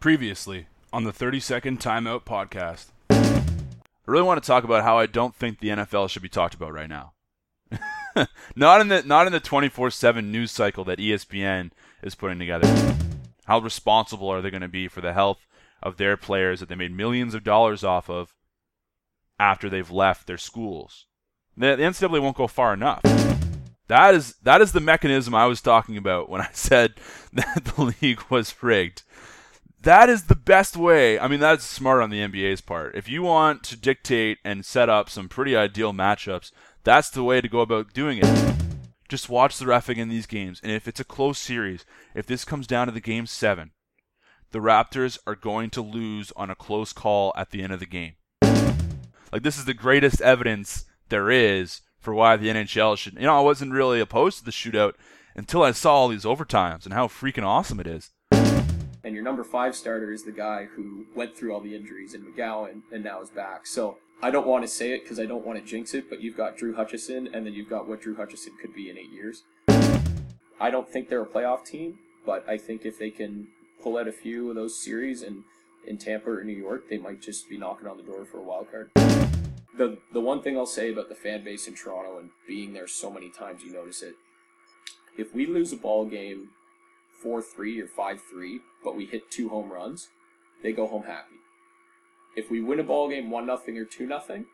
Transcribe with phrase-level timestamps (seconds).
[0.00, 2.86] Previously on the 30 Second Timeout podcast.
[3.10, 3.36] I
[4.06, 6.72] really want to talk about how I don't think the NFL should be talked about
[6.72, 7.12] right now.
[8.56, 12.66] not in the not in the 24/7 news cycle that ESPN is putting together.
[13.44, 15.46] How responsible are they going to be for the health
[15.82, 18.34] of their players that they made millions of dollars off of
[19.38, 21.04] after they've left their schools?
[21.58, 23.02] The, the NCAA won't go far enough.
[23.88, 26.94] That is that is the mechanism I was talking about when I said
[27.34, 29.02] that the league was rigged
[29.82, 31.18] that is the best way.
[31.18, 32.94] I mean, that's smart on the NBA's part.
[32.94, 36.52] If you want to dictate and set up some pretty ideal matchups,
[36.84, 38.54] that's the way to go about doing it.
[39.08, 42.44] Just watch the refing in these games, and if it's a close series, if this
[42.44, 43.72] comes down to the game seven,
[44.52, 47.86] the Raptors are going to lose on a close call at the end of the
[47.86, 48.12] game.
[49.32, 53.14] Like this is the greatest evidence there is for why the NHL should.
[53.14, 54.94] You know, I wasn't really opposed to the shootout
[55.34, 58.10] until I saw all these overtimes and how freaking awesome it is
[59.02, 62.22] and your number five starter is the guy who went through all the injuries in
[62.22, 63.66] McGowan and now is back.
[63.66, 66.20] So I don't want to say it because I don't want to jinx it, but
[66.20, 69.10] you've got Drew Hutchison, and then you've got what Drew Hutchison could be in eight
[69.10, 69.44] years.
[70.60, 73.48] I don't think they're a playoff team, but I think if they can
[73.82, 75.44] pull out a few of those series and
[75.86, 78.42] in Tampa or New York, they might just be knocking on the door for a
[78.42, 78.90] wild card.
[79.78, 82.86] The the one thing I'll say about the fan base in Toronto and being there
[82.86, 84.16] so many times, you notice it.
[85.16, 86.50] If we lose a ball game
[87.22, 90.08] four three or five three, but we hit two home runs,
[90.62, 91.36] they go home happy.
[92.36, 94.46] If we win a ball game one nothing or two nothing,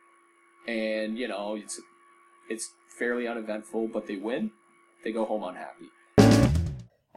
[0.66, 1.80] and you know it's
[2.48, 4.50] it's fairly uneventful, but they win,
[5.04, 5.90] they go home unhappy.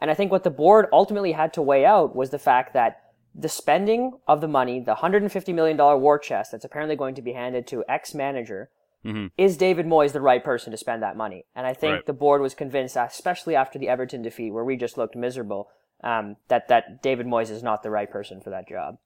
[0.00, 3.02] And I think what the board ultimately had to weigh out was the fact that
[3.34, 7.32] the spending of the money, the $150 million war chest that's apparently going to be
[7.32, 8.70] handed to ex manager,
[9.04, 9.26] Mm-hmm.
[9.38, 11.46] Is David Moyes the right person to spend that money?
[11.54, 12.06] And I think right.
[12.06, 15.68] the board was convinced, especially after the Everton defeat, where we just looked miserable,
[16.04, 18.98] um, that that David Moyes is not the right person for that job.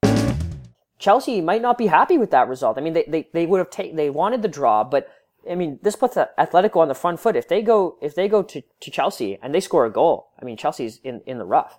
[0.98, 2.78] Chelsea might not be happy with that result.
[2.78, 5.08] I mean, they they, they would have taken they wanted the draw, but
[5.48, 7.36] I mean, this puts Atletico on the front foot.
[7.36, 10.44] If they go if they go to, to Chelsea and they score a goal, I
[10.44, 11.78] mean, Chelsea's in in the rough.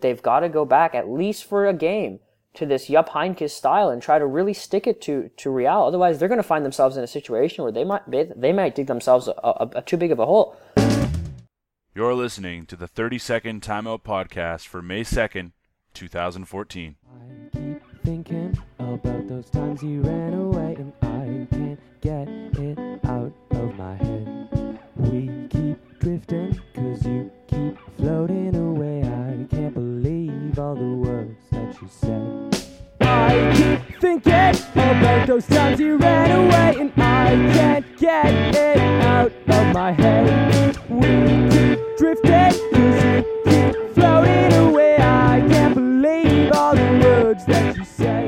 [0.00, 2.20] They've got to go back at least for a game
[2.56, 5.82] to this Jupp Heynckes style and try to really stick it to, to Real.
[5.82, 8.74] Otherwise, they're going to find themselves in a situation where they might they, they might
[8.74, 10.56] dig themselves a, a, a too big of a hole.
[11.94, 15.52] You're listening to the 30 Second Timeout Podcast for May 2nd,
[15.94, 16.96] 2014.
[17.08, 22.28] I keep thinking about those times you ran away and I can't get
[22.60, 24.78] it out of my head.
[24.96, 29.00] We keep drifting cause you keep floating away.
[29.00, 30.15] I can't believe
[30.58, 32.64] all the words that you said.
[33.00, 34.32] I keep thinking
[34.72, 40.76] about those times you ran away, and I can't get it out of my head.
[40.88, 41.00] We
[41.50, 44.96] keep drifting, cause you keep floating away.
[44.96, 48.26] I can't believe all the words that you say.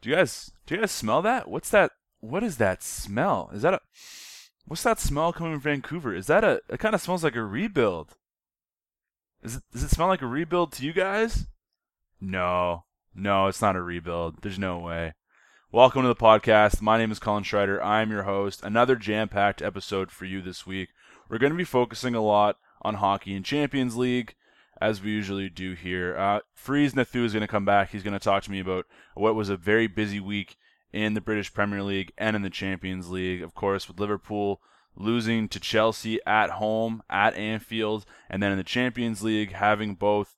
[0.00, 1.48] Do you guys do you guys smell that?
[1.48, 1.90] What's that?
[2.20, 3.50] What is that smell?
[3.52, 3.80] Is that a
[4.68, 6.14] What's that smell coming from Vancouver?
[6.14, 6.60] Is that a?
[6.68, 8.14] It kind of smells like a rebuild.
[9.46, 11.46] Is it, does it smell like a rebuild to you guys?
[12.20, 12.82] No,
[13.14, 14.42] no, it's not a rebuild.
[14.42, 15.14] There's no way.
[15.70, 16.82] Welcome to the podcast.
[16.82, 17.80] My name is Colin Schreider.
[17.80, 18.64] I'm your host.
[18.64, 20.88] Another jam packed episode for you this week.
[21.28, 24.34] We're going to be focusing a lot on hockey and Champions League,
[24.80, 26.18] as we usually do here.
[26.18, 27.90] Uh, Freeze Nathu is going to come back.
[27.90, 30.56] He's going to talk to me about what was a very busy week
[30.92, 33.42] in the British Premier League and in the Champions League.
[33.42, 34.60] Of course, with Liverpool
[34.96, 40.36] losing to Chelsea at home at Anfield, and then in the Champions League having both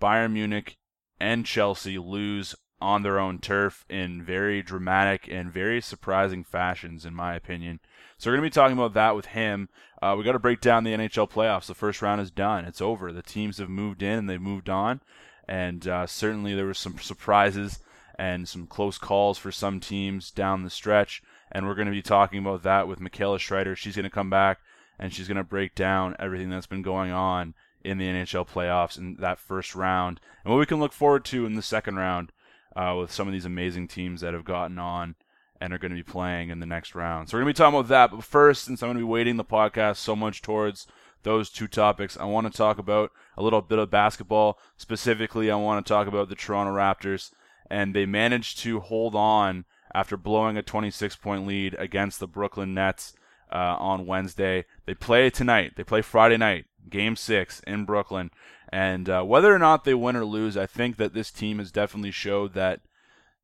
[0.00, 0.78] Bayern Munich
[1.20, 7.14] and Chelsea lose on their own turf in very dramatic and very surprising fashions, in
[7.14, 7.78] my opinion.
[8.16, 9.68] So we're going to be talking about that with him.
[10.00, 11.66] Uh, we got to break down the NHL playoffs.
[11.66, 12.64] The first round is done.
[12.64, 13.12] It's over.
[13.12, 15.02] The teams have moved in and they've moved on.
[15.46, 17.80] And uh, certainly there were some surprises
[18.18, 21.22] and some close calls for some teams down the stretch.
[21.52, 23.74] And we're going to be talking about that with Michaela Schreider.
[23.74, 24.60] She's going to come back
[24.98, 28.98] and she's going to break down everything that's been going on in the NHL playoffs
[28.98, 32.30] in that first round, and what we can look forward to in the second round
[32.76, 35.14] uh, with some of these amazing teams that have gotten on
[35.60, 37.28] and are going to be playing in the next round.
[37.28, 38.10] So we're going to be talking about that.
[38.10, 40.86] But first, since I'm going to be weighting the podcast so much towards
[41.22, 44.58] those two topics, I want to talk about a little bit of basketball.
[44.76, 47.30] Specifically, I want to talk about the Toronto Raptors,
[47.68, 49.64] and they managed to hold on
[49.94, 53.14] after blowing a 26 point lead against the Brooklyn Nets
[53.52, 54.64] uh, on Wednesday.
[54.86, 55.72] They play tonight.
[55.76, 58.30] They play Friday night Game Six in Brooklyn.
[58.72, 61.72] And uh, whether or not they win or lose, I think that this team has
[61.72, 62.80] definitely showed that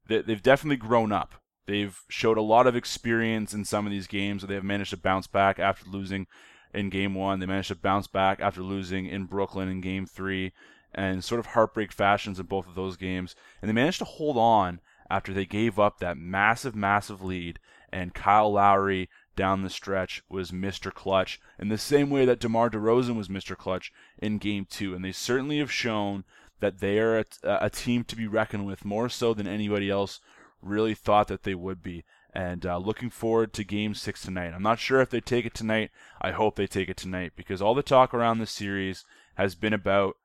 [0.07, 1.35] they've definitely grown up.
[1.67, 4.43] They've showed a lot of experience in some of these games.
[4.43, 6.29] They have managed to bounce back after losing
[6.73, 7.41] in game one.
[7.41, 10.53] They managed to bounce back after losing in Brooklyn in game three
[10.95, 13.35] and sort of heartbreak fashions in both of those games.
[13.61, 17.59] And they managed to hold on after they gave up that massive, massive lead.
[17.93, 20.93] And Kyle Lowry down the stretch was Mr.
[20.93, 23.57] Clutch in the same way that DeMar DeRozan was Mr.
[23.57, 24.95] Clutch in game two.
[24.95, 26.25] And they certainly have shown
[26.61, 30.21] that they are a, a team to be reckoned with more so than anybody else
[30.63, 32.05] really thought that they would be
[32.37, 34.53] and uh, looking forward to game six tonight.
[34.55, 35.91] I'm not sure if they take it tonight.
[36.21, 39.07] I hope they take it tonight because all the talk around the series
[39.37, 40.17] has been about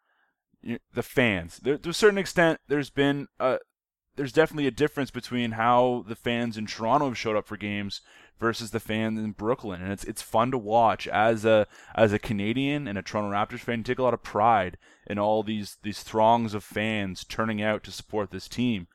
[0.94, 1.62] the fans.
[1.64, 3.60] There, to a certain extent, there's been a,
[4.16, 8.02] there's definitely a difference between how the fans in Toronto have showed up for games
[8.40, 12.20] versus the fans in Brooklyn, and it's it's fun to watch as a as a
[12.20, 13.80] Canadian and a Toronto Raptors fan.
[13.80, 14.78] You take a lot of pride
[15.08, 18.88] in all these these throngs of fans turning out to support this team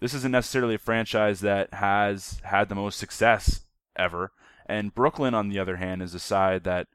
[0.00, 3.60] this isn't necessarily a franchise that has had the most success
[3.96, 4.32] ever.
[4.66, 6.88] And Brooklyn, on the other hand, is a side that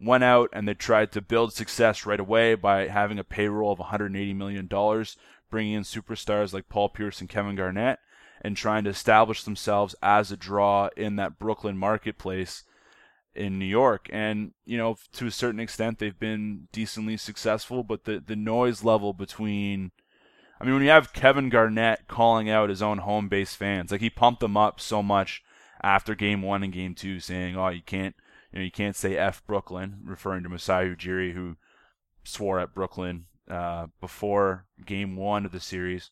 [0.00, 3.78] went out and they tried to build success right away by having a payroll of
[3.78, 4.68] $180 million,
[5.50, 7.98] bringing in superstars like Paul Pierce and Kevin Garnett,
[8.40, 12.64] and trying to establish themselves as a draw in that Brooklyn marketplace
[13.34, 14.08] in New York.
[14.12, 18.82] And, you know, to a certain extent, they've been decently successful, but the, the noise
[18.82, 19.92] level between
[20.60, 24.02] I mean, when you have Kevin Garnett calling out his own home base fans, like
[24.02, 25.42] he pumped them up so much
[25.82, 28.14] after Game One and Game Two, saying, "Oh, you can't,
[28.52, 31.56] you know, you can't say F Brooklyn," referring to Masai Ujiri, who
[32.24, 36.10] swore at Brooklyn uh, before Game One of the series.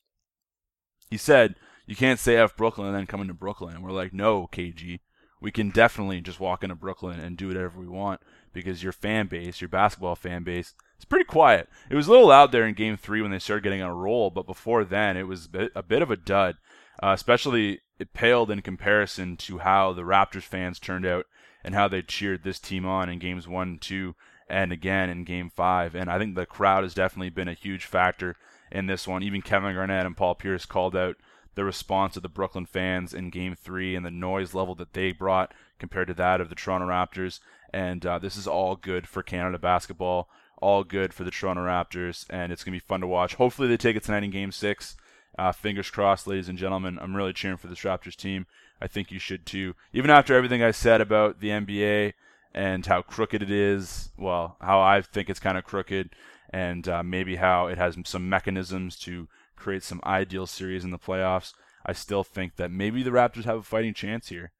[1.11, 1.55] He said,
[1.87, 5.01] "You can't say F Brooklyn and then come into Brooklyn." And we're like, "No, KG,
[5.41, 8.21] we can definitely just walk into Brooklyn and do whatever we want
[8.53, 11.69] because your fan base, your basketball fan base." It's pretty quiet.
[11.89, 13.95] It was a little loud there in Game Three when they started getting on a
[13.95, 16.57] roll, but before then it was a bit of a dud.
[17.01, 21.27] Uh, especially it paled in comparison to how the Raptors fans turned out
[21.65, 24.15] and how they cheered this team on in games one and two
[24.49, 25.95] and again in game five.
[25.95, 28.37] And I think the crowd has definitely been a huge factor
[28.71, 29.23] in this one.
[29.23, 31.17] Even Kevin Garnett and Paul Pierce called out
[31.55, 35.13] the response of the Brooklyn fans in game three and the noise level that they
[35.13, 37.41] brought compared to that of the Toronto Raptors.
[37.73, 40.29] And uh, this is all good for Canada basketball
[40.61, 43.35] all good for the Toronto Raptors, and it's going to be fun to watch.
[43.35, 44.97] Hopefully, they take it tonight in Game Six.
[45.39, 46.99] Uh, fingers crossed, ladies and gentlemen.
[47.01, 48.47] I'm really cheering for this Raptors team.
[48.81, 49.75] I think you should too.
[49.93, 52.15] Even after everything I said about the NBA
[52.55, 56.11] and how crooked it is, well, how I think it's kind of crooked,
[56.51, 60.99] and uh, maybe how it has some mechanisms to create some ideal series in the
[60.99, 61.53] playoffs.
[61.85, 64.53] I still think that maybe the Raptors have a fighting chance here,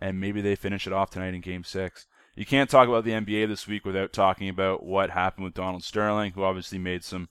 [0.00, 2.06] and maybe they finish it off tonight in Game Six
[2.36, 5.84] you can't talk about the NBA this week without talking about what happened with Donald
[5.84, 7.28] Sterling, who obviously made some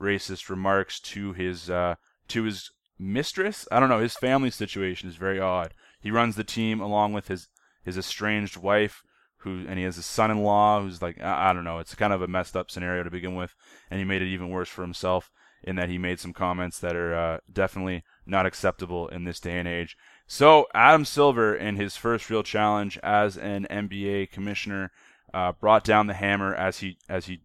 [0.00, 1.96] racist remarks to his uh,
[2.28, 3.66] to his mistress.
[3.72, 4.00] I don't know.
[4.00, 5.74] His family situation is very odd.
[6.00, 7.48] He runs the team along with his
[7.84, 9.02] his estranged wife,
[9.44, 11.78] who and he has a son-in-law who's like I, I don't know.
[11.78, 13.54] It's kind of a messed up scenario to begin with,
[13.90, 15.30] and he made it even worse for himself
[15.62, 19.58] in that he made some comments that are uh, definitely not acceptable in this day
[19.58, 19.96] and age.
[20.26, 24.90] So Adam Silver, in his first real challenge as an NBA commissioner,
[25.32, 27.40] uh, brought down the hammer as he as he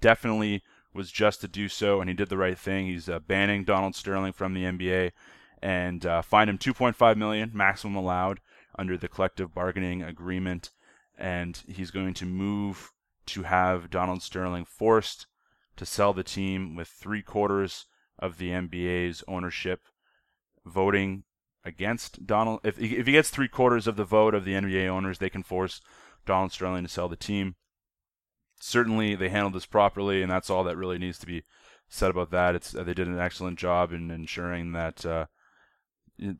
[0.00, 0.62] definitely
[0.94, 2.86] was just to do so, and he did the right thing.
[2.86, 5.12] He's uh, banning Donald Sterling from the NBA
[5.62, 8.40] and uh, fined him 2.5 million, maximum allowed
[8.78, 10.70] under the collective bargaining agreement,
[11.18, 12.92] and he's going to move
[13.26, 15.26] to have Donald Sterling forced
[15.76, 17.86] to sell the team with three quarters
[18.18, 19.82] of the NBA's ownership
[20.64, 21.24] voting
[21.64, 22.60] against Donald.
[22.64, 25.42] If if he gets three quarters of the vote of the NBA owners, they can
[25.42, 25.80] force
[26.26, 27.56] Donald Sterling to sell the team.
[28.60, 31.44] Certainly, they handled this properly, and that's all that really needs to be
[31.88, 32.54] said about that.
[32.54, 35.26] It's they did an excellent job in ensuring that, uh,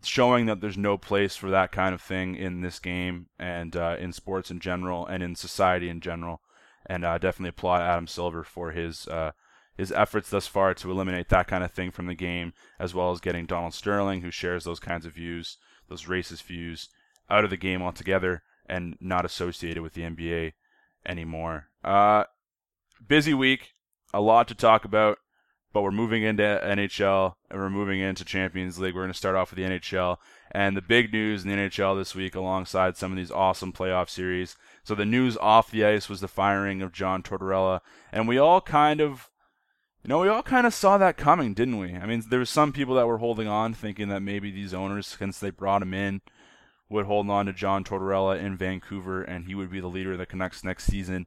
[0.02, 3.96] showing that there's no place for that kind of thing in this game and uh,
[3.98, 6.40] in sports in general and in society in general.
[6.86, 9.32] And uh, definitely applaud Adam Silver for his uh,
[9.76, 13.12] his efforts thus far to eliminate that kind of thing from the game, as well
[13.12, 15.58] as getting Donald Sterling, who shares those kinds of views,
[15.88, 16.88] those racist views,
[17.30, 20.52] out of the game altogether and not associated with the NBA
[21.06, 21.68] anymore.
[21.84, 22.24] Uh,
[23.06, 23.74] busy week,
[24.12, 25.18] a lot to talk about,
[25.72, 28.94] but we're moving into NHL and we're moving into Champions League.
[28.94, 30.16] We're going to start off with the NHL.
[30.50, 34.08] And the big news in the NHL this week, alongside some of these awesome playoff
[34.08, 34.56] series.
[34.82, 37.80] So the news off the ice was the firing of John Tortorella.
[38.12, 39.30] And we all kind of
[40.04, 41.94] you know, we all kind of saw that coming, didn't we?
[41.94, 45.06] I mean, there were some people that were holding on, thinking that maybe these owners,
[45.06, 46.22] since they brought him in,
[46.88, 50.18] would hold on to John Tortorella in Vancouver and he would be the leader of
[50.18, 51.26] the Canucks next season.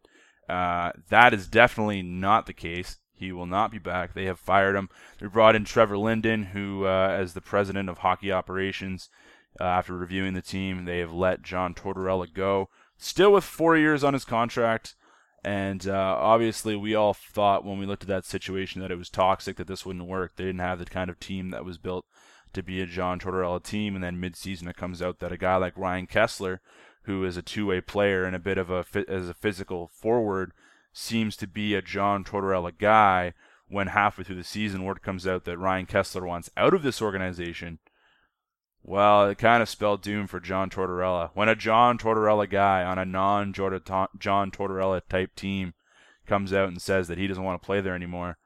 [0.49, 2.97] Uh, that is definitely not the case.
[3.21, 4.15] He will not be back.
[4.15, 4.89] They have fired him.
[5.19, 9.09] They brought in Trevor Linden, who, uh, as the president of hockey operations,
[9.59, 12.69] uh, after reviewing the team, they have let John Tortorella go.
[12.97, 14.95] still with four years on his contract.
[15.43, 19.09] And uh, obviously, we all thought when we looked at that situation that it was
[19.09, 20.35] toxic, that this wouldn't work.
[20.35, 22.05] They didn't have the kind of team that was built
[22.53, 23.95] to be a John Tortorella team.
[23.95, 26.59] And then midseason, it comes out that a guy like Ryan Kesler,
[27.03, 30.53] who is a two-way player and a bit of a as a physical forward,
[30.93, 33.33] seems to be a John Tortorella guy.
[33.67, 37.01] When halfway through the season, word comes out that Ryan Kesler wants out of this
[37.01, 37.79] organization
[38.83, 41.29] well, it kind of spelled doom for John Tortorella.
[41.33, 45.73] When a John Tortorella guy on a non John Tortorella type team
[46.25, 48.37] comes out and says that he doesn't want to play there anymore,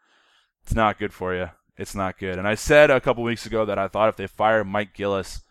[0.64, 1.52] it's not good for you.
[1.78, 2.38] It's not good.
[2.38, 5.42] And I said a couple weeks ago that I thought if they fired Mike Gillis,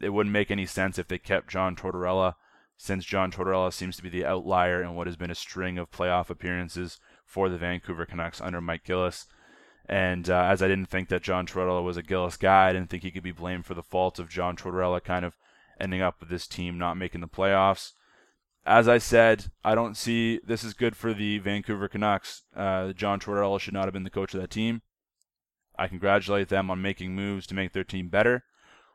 [0.00, 2.34] it wouldn't make any sense if they kept John Tortorella,
[2.76, 5.90] since John Tortorella seems to be the outlier in what has been a string of
[5.90, 9.26] playoff appearances for the Vancouver Canucks under Mike Gillis.
[9.86, 12.90] And uh, as I didn't think that John Tortorella was a Gillis guy, I didn't
[12.90, 15.36] think he could be blamed for the fault of John Tortorella kind of
[15.80, 17.92] ending up with this team not making the playoffs.
[18.66, 22.44] As I said, I don't see this is good for the Vancouver Canucks.
[22.56, 24.80] Uh, John Tortorella should not have been the coach of that team.
[25.76, 28.44] I congratulate them on making moves to make their team better.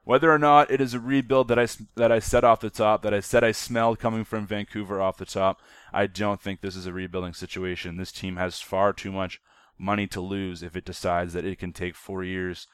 [0.09, 3.03] Whether or not it is a rebuild that I that I said off the top,
[3.03, 5.61] that I said I smelled coming from Vancouver off the top,
[5.93, 7.97] I don't think this is a rebuilding situation.
[7.97, 9.39] This team has far too much
[9.77, 12.65] money to lose if it decides that it can take four years,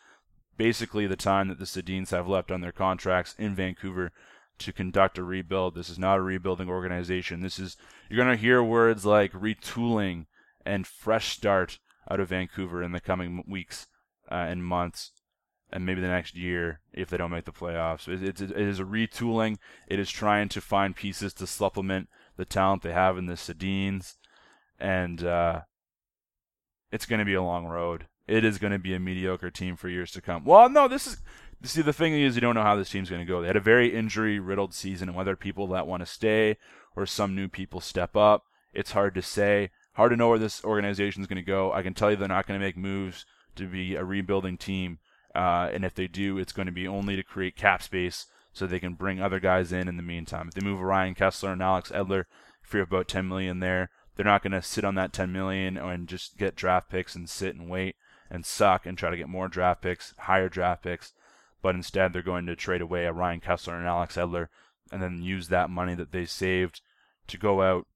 [0.55, 4.13] basically the time that the Sedins have left on their contracts in Vancouver
[4.59, 5.75] to conduct a rebuild.
[5.75, 7.41] This is not a rebuilding organization.
[7.41, 7.75] This is
[8.09, 10.27] you're going to hear words like retooling
[10.65, 13.87] and fresh start out of Vancouver in the coming weeks
[14.31, 15.11] uh, and months
[15.71, 18.07] and maybe the next year if they don't make the playoffs.
[18.07, 19.57] It, it, it is a retooling.
[19.87, 24.15] It is trying to find pieces to supplement the talent they have in the Sedins.
[24.79, 25.61] And uh,
[26.91, 28.07] it's going to be a long road.
[28.27, 30.45] It is going to be a mediocre team for years to come.
[30.45, 31.17] Well, no, this is.
[31.63, 33.41] See, the thing is, you don't know how this team's going to go.
[33.41, 36.57] They had a very injury riddled season, and whether people that want to stay
[36.95, 38.43] or some new people step up,
[38.73, 39.71] it's hard to say.
[39.93, 41.71] Hard to know where this organization is going to go.
[41.71, 44.99] I can tell you they're not going to make moves to be a rebuilding team.
[45.35, 48.65] Uh, and if they do, it's going to be only to create cap space so
[48.65, 50.47] they can bring other guys in in the meantime.
[50.47, 52.25] If they move Ryan Kesler and Alex Edler,
[52.61, 55.77] free for about 10 million there, they're not going to sit on that 10 million
[55.77, 57.95] and just get draft picks and sit and wait
[58.29, 61.13] and suck and try to get more draft picks, higher draft picks.
[61.61, 64.47] But instead, they're going to trade away a Ryan Kesler and Alex Edler
[64.91, 66.81] and then use that money that they saved
[67.27, 67.87] to go out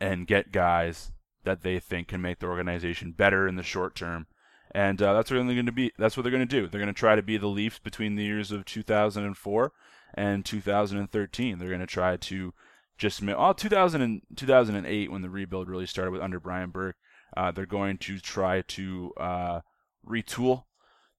[0.00, 1.12] and get guys
[1.44, 4.26] that they think can make the organization better in the short term.
[4.74, 5.92] And uh, that's what they're going to be.
[5.96, 6.66] That's what they're going to do.
[6.66, 9.72] They're going to try to be the Leafs between the years of 2004
[10.14, 11.58] and 2013.
[11.58, 12.52] They're going to try to
[12.98, 16.96] just oh 2000 and 2008 when the rebuild really started with under Brian Burke.
[17.36, 19.60] Uh, they're going to try to uh,
[20.06, 20.64] retool.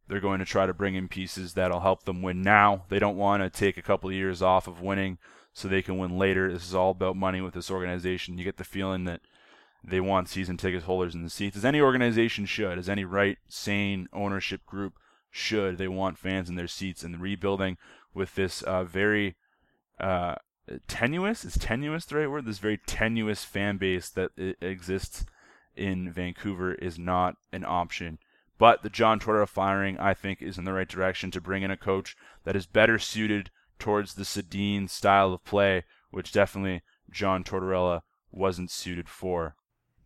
[0.07, 2.83] They're going to try to bring in pieces that'll help them win now.
[2.89, 5.17] They don't want to take a couple of years off of winning
[5.53, 6.51] so they can win later.
[6.51, 8.37] This is all about money with this organization.
[8.37, 9.21] You get the feeling that
[9.87, 13.37] they want season ticket holders in the seats, as any organization should, as any right,
[13.47, 14.93] sane ownership group
[15.29, 15.77] should.
[15.77, 17.77] They want fans in their seats, and the rebuilding
[18.13, 19.35] with this uh, very
[19.99, 20.35] uh,
[20.87, 22.45] tenuous is tenuous the right word?
[22.45, 25.25] This very tenuous fan base that exists
[25.75, 28.17] in Vancouver is not an option.
[28.57, 31.71] But the John Tortorella firing I think is in the right direction to bring in
[31.71, 32.15] a coach
[32.45, 35.83] that is better suited towards the Sedin style of play
[36.15, 38.01] which definitely John Tortorella
[38.31, 39.55] wasn't suited for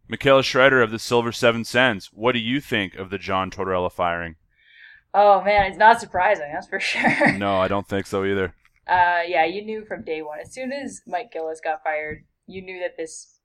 [0.09, 3.91] Michaela Schreider of the Silver Seven Sens what do you think of the John Tortorella
[3.91, 4.35] firing
[5.13, 7.31] Oh man, it's not surprising, that's for sure.
[7.33, 8.53] no, I don't think so either.
[8.87, 10.39] Uh, yeah, you knew from day one.
[10.39, 13.39] As soon as Mike Gillis got fired, you knew that this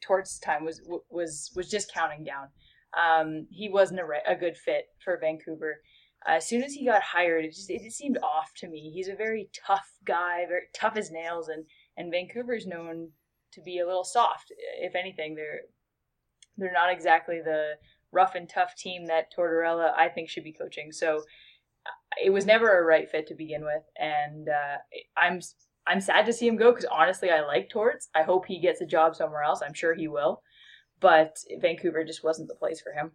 [0.00, 2.48] Torts time was was was just counting down.
[2.96, 5.80] Um, he wasn't a, a good fit for Vancouver.
[6.26, 8.90] Uh, as soon as he got hired, it just it seemed off to me.
[8.94, 11.64] He's a very tough guy, very tough as nails, and
[11.96, 13.10] and Vancouver's known
[13.52, 14.52] to be a little soft.
[14.80, 15.62] If anything, they're
[16.56, 17.74] they're not exactly the
[18.12, 20.92] rough and tough team that Tortorella I think should be coaching.
[20.92, 21.22] So
[22.22, 24.78] it was never a right fit to begin with, and uh,
[25.16, 25.40] I'm
[25.86, 28.08] I'm sad to see him go because honestly, I like Torts.
[28.14, 29.62] I hope he gets a job somewhere else.
[29.64, 30.42] I'm sure he will,
[31.00, 33.12] but Vancouver just wasn't the place for him.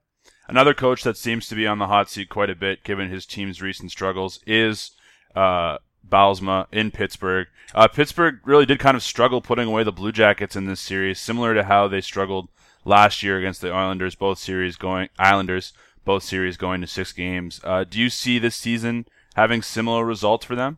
[0.48, 3.25] Another coach that seems to be on the hot seat quite a bit, given his
[3.25, 4.92] team's recent struggles, is
[5.36, 5.77] uh,
[6.08, 7.48] Bylsma in Pittsburgh.
[7.74, 11.20] Uh, Pittsburgh really did kind of struggle putting away the Blue Jackets in this series,
[11.20, 12.50] similar to how they struggled
[12.86, 14.15] last year against the Islanders.
[14.15, 15.74] Both series going Islanders
[16.06, 17.60] both series going to six games.
[17.63, 20.77] Uh, do you see this season having similar results for them?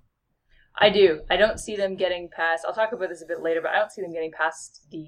[0.80, 1.22] I do.
[1.30, 2.64] I don't see them getting past.
[2.66, 5.06] I'll talk about this a bit later, but I don't see them getting past the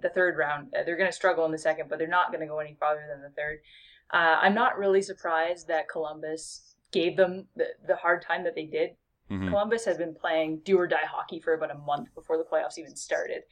[0.00, 0.72] the third round.
[0.72, 2.76] Uh, they're going to struggle in the second, but they're not going to go any
[2.78, 3.58] farther than the third.
[4.12, 8.66] Uh, I'm not really surprised that Columbus gave them the, the hard time that they
[8.66, 8.90] did.
[9.28, 9.48] Mm-hmm.
[9.48, 12.78] Columbus has been playing do or die hockey for about a month before the playoffs
[12.78, 13.42] even started.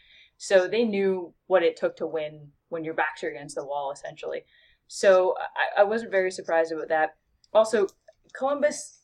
[0.42, 3.92] So they knew what it took to win when your backs are against the wall,
[3.92, 4.40] essentially.
[4.88, 7.11] So I, I wasn't very surprised about that.
[7.54, 7.87] Also,
[8.37, 9.02] Columbus,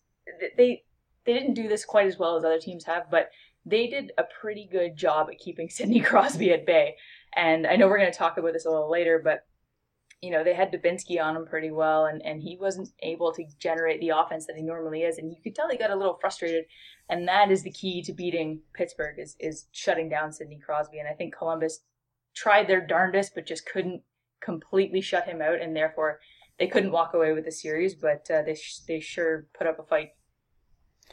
[0.57, 0.83] they
[1.25, 3.31] they didn't do this quite as well as other teams have, but
[3.65, 6.97] they did a pretty good job at keeping Sidney Crosby at bay.
[7.37, 9.47] And I know we're going to talk about this a little later, but
[10.21, 13.45] you know, they had Dubinsky on him pretty well, and, and he wasn't able to
[13.59, 15.19] generate the offense that he normally is.
[15.19, 16.65] And you could tell he got a little frustrated.
[17.09, 20.99] And that is the key to beating Pittsburgh is, is shutting down Sidney Crosby.
[20.99, 21.81] And I think Columbus
[22.35, 24.03] tried their darndest, but just couldn't
[24.41, 25.61] completely shut him out.
[25.61, 26.19] And therefore,
[26.59, 29.79] they couldn't walk away with the series, but uh, they, sh- they sure put up
[29.79, 30.11] a fight.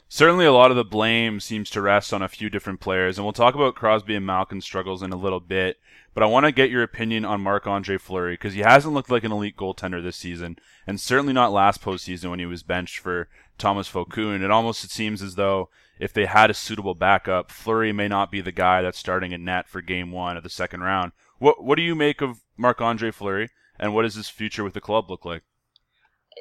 [0.10, 3.26] Certainly, a lot of the blame seems to rest on a few different players, and
[3.26, 5.78] we'll talk about Crosby and Malkin's struggles in a little bit.
[6.16, 9.12] But I want to get your opinion on Marc Andre Fleury because he hasn't looked
[9.12, 10.58] like an elite goaltender this season,
[10.88, 14.42] and certainly not last postseason when he was benched for Thomas Vokoun.
[14.42, 15.70] It almost it seems as though
[16.00, 19.44] if they had a suitable backup, Fleury may not be the guy that's starting in
[19.44, 21.12] net for Game One of the second round.
[21.38, 24.74] What What do you make of Marc Andre Fleury, and what does his future with
[24.74, 25.44] the club look like?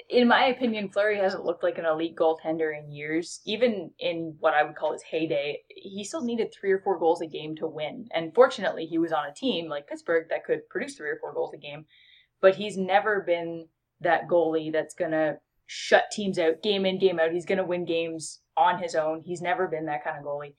[0.08, 3.40] In my opinion, Fleury hasn't looked like an elite goaltender in years.
[3.44, 7.20] Even in what I would call his heyday, he still needed three or four goals
[7.20, 8.08] a game to win.
[8.12, 11.32] And fortunately, he was on a team like Pittsburgh that could produce three or four
[11.32, 11.86] goals a game.
[12.40, 13.68] But he's never been
[14.00, 17.32] that goalie that's going to shut teams out game in, game out.
[17.32, 19.22] He's going to win games on his own.
[19.24, 20.54] He's never been that kind of goalie.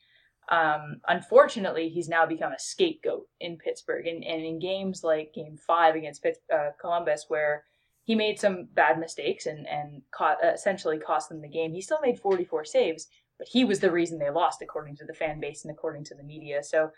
[0.49, 4.07] Um, unfortunately, he's now become a scapegoat in Pittsburgh.
[4.07, 7.63] And, and in games like game five against Pitt, uh, Columbus, where
[8.05, 11.73] he made some bad mistakes and and caught, uh, essentially cost them the game.
[11.73, 13.07] He still made 44 saves,
[13.37, 16.15] but he was the reason they lost, according to the fan base and according to
[16.15, 16.63] the media.
[16.63, 16.91] So,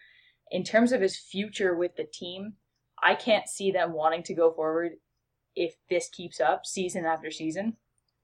[0.51, 2.53] in terms of his future with the team,
[3.01, 4.93] I can't see them wanting to go forward
[5.55, 7.77] if this keeps up season after season,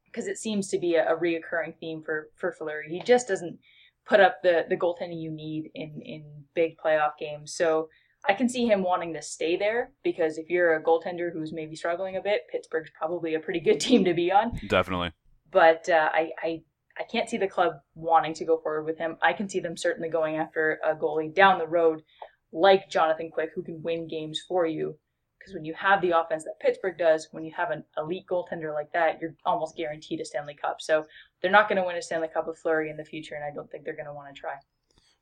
[0.05, 2.89] because it seems to be a, a reoccurring theme for for Fleury.
[2.89, 3.59] He just doesn't
[4.05, 7.55] put up the the goaltending you need in in big playoff games.
[7.55, 7.87] So
[8.27, 11.75] I can see him wanting to stay there because if you're a goaltender who's maybe
[11.75, 14.59] struggling a bit, Pittsburgh's probably a pretty good team to be on.
[14.67, 15.11] Definitely.
[15.51, 16.61] But uh, I, I
[16.99, 19.17] I can't see the club wanting to go forward with him.
[19.21, 22.03] I can see them certainly going after a goalie down the road
[22.51, 24.97] like Jonathan Quick who can win games for you.
[25.39, 28.73] Because when you have the offense that Pittsburgh does, when you have an elite goaltender
[28.73, 30.77] like that, you're almost guaranteed a Stanley Cup.
[30.79, 31.05] So
[31.41, 33.53] they're not going to win a Stanley Cup with Fleury in the future, and I
[33.53, 34.53] don't think they're going to want to try.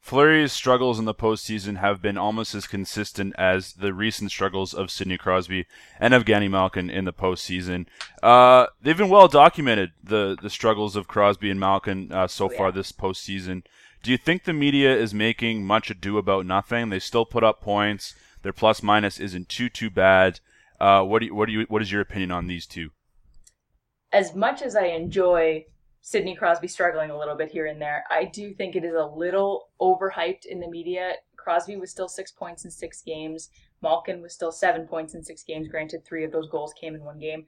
[0.02, 4.90] Fleury's struggles in the postseason have been almost as consistent as the recent struggles of
[4.90, 5.68] Sidney Crosby
[6.00, 7.86] and Evgeny Malkin in the postseason.
[8.22, 12.50] Uh, they've been well documented, the, the struggles of Crosby and Malkin uh, so oh,
[12.50, 13.64] far this postseason.
[14.02, 16.90] Do you think the media is making much ado about nothing?
[16.90, 18.16] They still put up points.
[18.42, 20.40] Their plus minus isn't too too bad.
[20.80, 22.90] Uh, what do you, what do you what is your opinion on these two?
[24.12, 25.66] As much as I enjoy
[26.02, 28.04] Sidney Crosby struggling a little bit here and there.
[28.10, 31.14] I do think it is a little overhyped in the media.
[31.38, 33.50] Crosby was still six points in six games.
[33.82, 35.68] Malkin was still seven points in six games.
[35.68, 37.46] Granted, three of those goals came in one game.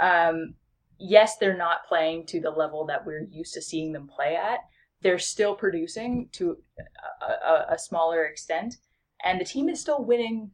[0.00, 0.54] Um,
[0.98, 4.60] yes, they're not playing to the level that we're used to seeing them play at.
[5.02, 6.58] They're still producing to
[7.20, 8.76] a, a, a smaller extent,
[9.24, 10.52] and the team is still winning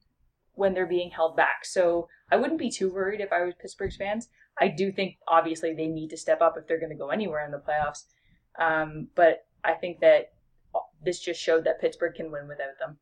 [0.54, 1.64] when they're being held back.
[1.64, 4.28] So I wouldn't be too worried if I was Pittsburgh's fans.
[4.60, 7.44] I do think obviously they need to step up if they're going to go anywhere
[7.44, 8.04] in the playoffs.
[8.58, 10.32] Um, but I think that
[11.04, 12.98] this just showed that Pittsburgh can win without them.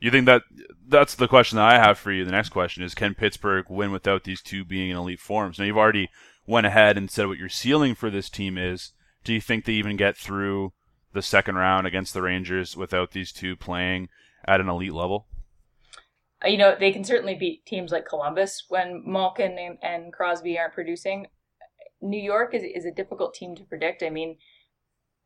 [0.00, 0.42] You think that
[0.86, 2.24] that's the question that I have for you.
[2.24, 5.58] The next question is can Pittsburgh win without these two being in elite forms?
[5.58, 6.08] Now you've already
[6.46, 8.92] went ahead and said what your ceiling for this team is.
[9.24, 10.72] Do you think they even get through
[11.12, 14.08] the second round against the Rangers without these two playing
[14.46, 15.26] at an elite level?
[16.44, 20.74] You know, they can certainly beat teams like Columbus when Malkin and, and Crosby aren't
[20.74, 21.26] producing.
[22.00, 24.02] New York is, is a difficult team to predict.
[24.02, 24.36] I mean,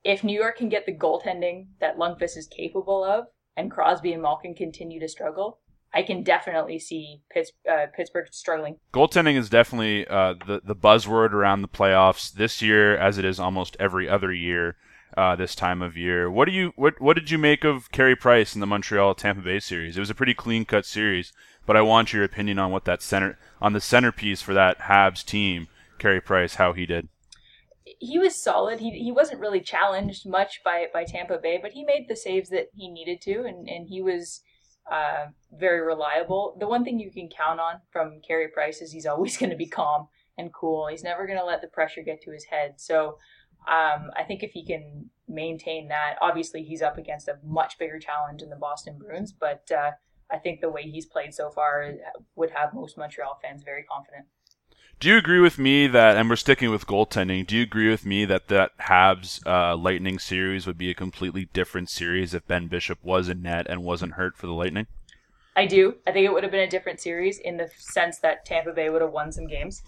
[0.04, 4.22] if New York can get the goaltending that Lundqvist is capable of, and Crosby and
[4.22, 5.60] Malkin continue to struggle,
[5.92, 8.78] I can definitely see Pitts, uh, Pittsburgh struggling.
[8.94, 13.38] Goaltending is definitely uh, the the buzzword around the playoffs this year, as it is
[13.38, 14.76] almost every other year
[15.16, 16.30] uh, this time of year.
[16.30, 19.42] What do you what what did you make of Carey Price in the Montreal Tampa
[19.42, 19.96] Bay series?
[19.96, 21.32] It was a pretty clean cut series,
[21.66, 25.24] but I want your opinion on what that center on the centerpiece for that Habs
[25.24, 27.08] team, Carey Price, how he did.
[27.84, 28.80] He was solid.
[28.80, 32.50] He he wasn't really challenged much by by Tampa Bay, but he made the saves
[32.50, 34.40] that he needed to, and and he was.
[34.90, 36.56] Uh, very reliable.
[36.58, 39.56] The one thing you can count on from Carey Price is he's always going to
[39.56, 40.88] be calm and cool.
[40.88, 42.74] He's never going to let the pressure get to his head.
[42.78, 43.18] So
[43.68, 47.98] um, I think if he can maintain that, obviously he's up against a much bigger
[47.98, 49.92] challenge in the Boston Bruins, but uh,
[50.30, 51.92] I think the way he's played so far
[52.34, 54.26] would have most Montreal fans very confident.
[55.00, 58.06] Do you agree with me that, and we're sticking with goaltending, do you agree with
[58.06, 62.68] me that that Habs uh, Lightning series would be a completely different series if Ben
[62.68, 64.86] Bishop was in net and wasn't hurt for the Lightning?
[65.56, 65.96] I do.
[66.06, 68.90] I think it would have been a different series in the sense that Tampa Bay
[68.90, 69.82] would have won some games.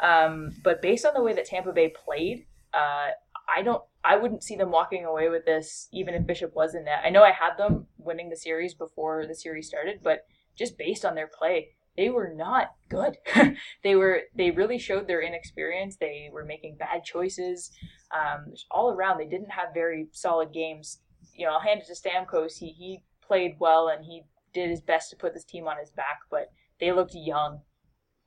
[0.00, 3.08] Um, but based on the way that Tampa Bay played, uh,
[3.54, 3.82] I don't.
[4.04, 7.02] I wouldn't see them walking away with this, even if Bishop was in net.
[7.04, 10.26] I know I had them winning the series before the series started, but
[10.56, 13.16] just based on their play, they were not good.
[13.82, 14.22] they were.
[14.36, 15.96] They really showed their inexperience.
[15.96, 17.70] They were making bad choices
[18.14, 19.18] um, all around.
[19.18, 21.00] They didn't have very solid games.
[21.34, 22.58] You know, I'll hand it to Stamkos.
[22.58, 24.22] He he played well and he
[24.54, 26.50] did his best to put this team on his back, but
[26.80, 27.60] they looked young,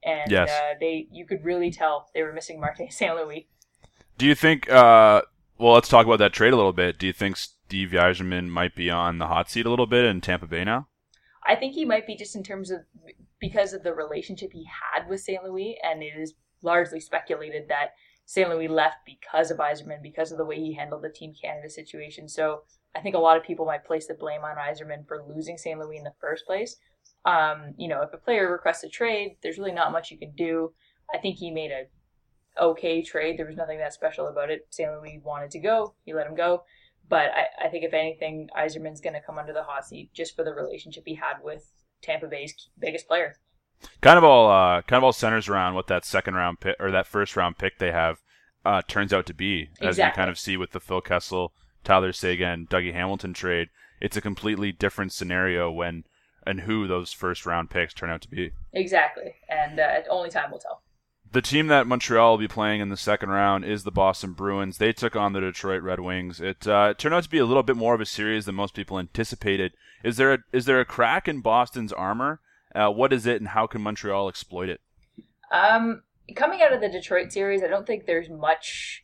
[0.04, 0.50] and yes.
[0.50, 3.16] uh, they you could really tell they were missing Martin St.
[3.16, 3.48] Louis.
[4.22, 4.70] Do you think?
[4.70, 5.24] Uh,
[5.58, 7.00] well, let's talk about that trade a little bit.
[7.00, 10.22] Do you think Steve Yzerman might be on the hot seat a little bit in
[10.22, 10.90] Tampa Bay now?
[11.44, 12.82] I think he might be just in terms of
[13.40, 15.44] because of the relationship he had with St.
[15.44, 17.94] Louis, and it is largely speculated that
[18.28, 18.48] St.
[18.48, 22.30] Louis left because of Yzerman, because of the way he handled the Team Canada situation.
[22.30, 22.62] So
[22.96, 25.80] I think a lot of people might place the blame on Yzerman for losing St.
[25.80, 26.76] Louis in the first place.
[27.26, 30.36] Um, you know, if a player requests a trade, there's really not much you can
[30.36, 30.74] do.
[31.12, 31.86] I think he made a
[32.60, 33.38] okay trade.
[33.38, 34.68] There was nothing that special about it.
[34.70, 34.92] St.
[34.92, 36.64] Louis wanted to go, he let him go.
[37.10, 40.36] But I, I think if anything, Yzerman's going to come under the hot seat just
[40.36, 41.70] for the relationship he had with
[42.02, 43.36] Tampa Bay's biggest player.
[44.02, 46.92] Kind of all, uh, kind of all centers around what that second round pick or
[46.92, 48.20] that first round pick they have
[48.64, 50.12] uh, turns out to be, as exactly.
[50.12, 54.22] you kind of see with the Phil Kessel Tyler Seguin, Dougie Hamilton trade, it's a
[54.22, 56.04] completely different scenario when
[56.46, 58.52] and who those first round picks turn out to be.
[58.74, 60.82] Exactly, and uh, only time will tell.
[61.34, 64.78] The team that Montreal will be playing in the second round is the Boston Bruins.
[64.78, 66.42] They took on the Detroit Red Wings.
[66.42, 68.74] It, uh, turned out to be a little bit more of a series than most
[68.74, 69.74] people anticipated.
[70.04, 72.42] Is there a, is there a crack in Boston's armor?
[72.76, 74.82] Uh, what is it, and how can Montreal exploit it?
[75.52, 76.04] Um,
[76.36, 79.04] coming out of the Detroit series, I don't think there's much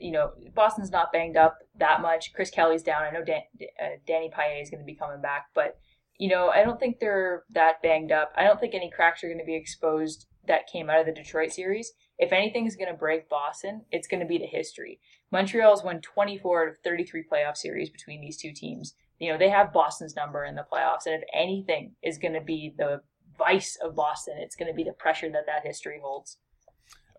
[0.00, 2.32] you know, Boston's not banged up that much.
[2.32, 3.02] Chris Kelly's down.
[3.02, 3.42] I know Dan,
[3.80, 5.78] uh, Danny Paille is going to be coming back, but
[6.18, 8.32] you know, I don't think they're that banged up.
[8.36, 11.12] I don't think any cracks are going to be exposed that came out of the
[11.12, 11.92] Detroit series.
[12.18, 14.98] If anything is going to break Boston, it's going to be the history.
[15.30, 18.94] Montreal's won 24 out of 33 playoff series between these two teams.
[19.20, 22.40] You know, they have Boston's number in the playoffs, and if anything is going to
[22.40, 23.02] be the
[23.38, 26.38] vice of Boston, it's going to be the pressure that that history holds.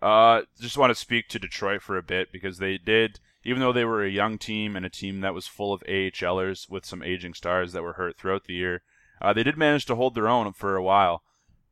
[0.01, 3.71] Uh, just want to speak to Detroit for a bit because they did, even though
[3.71, 7.01] they were a young team and a team that was full of AHLers with some
[7.01, 8.81] aging stars that were hurt throughout the year,
[9.21, 11.23] uh, they did manage to hold their own for a while.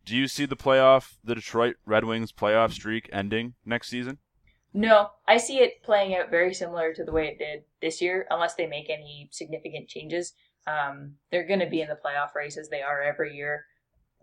[0.10, 4.18] Do you see the playoff, the Detroit Red Wings playoff streak ending next season?
[4.74, 8.26] No, I see it playing out very similar to the way it did this year,
[8.30, 10.34] unless they make any significant changes.
[10.68, 13.66] Um, they're going to be in the playoff race as they are every year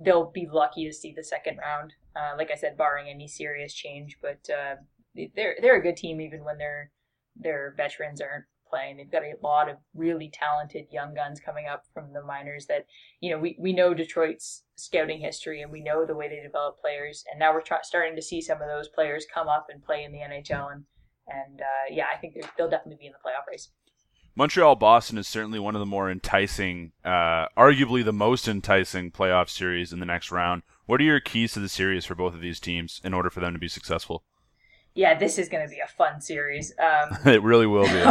[0.00, 1.94] they'll be lucky to see the second round.
[2.14, 4.76] Uh, like I said, barring any serious change, but uh,
[5.34, 6.90] they're they're a good team even when their
[7.34, 8.96] their veterans aren't playing.
[8.96, 12.86] They've got a lot of really talented young guns coming up from the minors that
[13.20, 16.80] you know we, we know Detroit's scouting history and we know the way they develop
[16.80, 20.04] players, and now we're starting to see some of those players come up and play
[20.04, 20.84] in the NHL and
[21.28, 23.70] and uh, yeah, I think they'll definitely be in the playoff race.
[24.38, 29.48] Montreal Boston is certainly one of the more enticing, uh, arguably the most enticing playoff
[29.48, 30.62] series in the next round.
[30.84, 33.40] What are your keys to the series for both of these teams in order for
[33.40, 34.24] them to be successful?
[34.96, 36.72] Yeah, this is going to be a fun series.
[36.78, 38.02] Um, it really will be.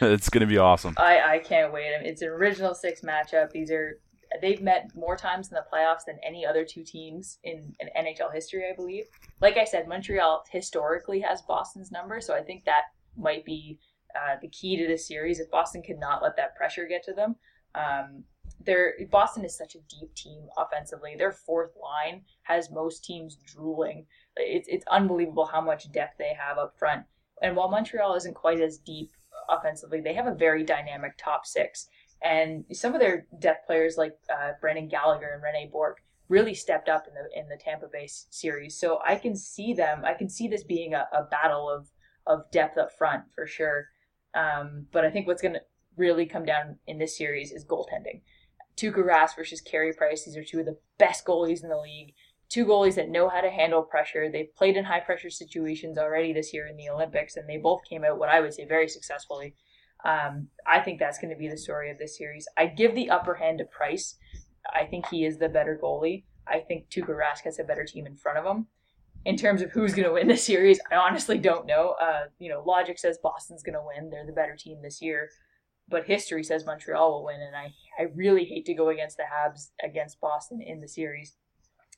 [0.06, 0.94] it's going to be awesome.
[0.98, 1.92] I, I can't wait.
[2.02, 3.52] It's an original six matchup.
[3.52, 3.98] These are
[4.40, 8.32] they've met more times in the playoffs than any other two teams in, in NHL
[8.32, 9.04] history, I believe.
[9.40, 12.84] Like I said, Montreal historically has Boston's number, so I think that
[13.16, 13.78] might be
[14.16, 15.38] uh, the key to this series.
[15.38, 17.36] If Boston could not let that pressure get to them,
[17.74, 18.24] um,
[18.64, 21.14] their Boston is such a deep team offensively.
[21.16, 24.06] Their fourth line has most teams drooling.
[24.36, 27.04] It's it's unbelievable how much depth they have up front.
[27.42, 29.10] And while Montreal isn't quite as deep
[29.48, 31.88] offensively, they have a very dynamic top six.
[32.22, 34.52] And some of their depth players like uh,
[34.88, 38.78] Gallagher and Rene Bourque really stepped up in the in the Tampa Bay series.
[38.78, 40.02] So I can see them.
[40.04, 41.90] I can see this being a, a battle of
[42.26, 43.88] of depth up front for sure.
[44.34, 45.60] Um, but I think what's going to
[45.96, 48.22] really come down in this series is goaltending.
[48.76, 50.24] Tuukka Rask versus Carey Price.
[50.24, 52.14] These are two of the best goalies in the league.
[52.52, 54.30] Two goalies that know how to handle pressure.
[54.30, 57.80] They've played in high pressure situations already this year in the Olympics, and they both
[57.88, 59.54] came out what I would say very successfully.
[60.04, 62.46] Um, I think that's going to be the story of this series.
[62.58, 64.16] I give the upper hand to Price.
[64.74, 66.24] I think he is the better goalie.
[66.46, 68.66] I think Tuukka Rask has a better team in front of him
[69.24, 71.94] in terms of who's going to win the series, I honestly don't know.
[72.00, 75.30] Uh, you know, logic says Boston's going to win; they're the better team this year.
[75.88, 79.24] But history says Montreal will win, and I I really hate to go against the
[79.24, 81.36] Habs against Boston in the series,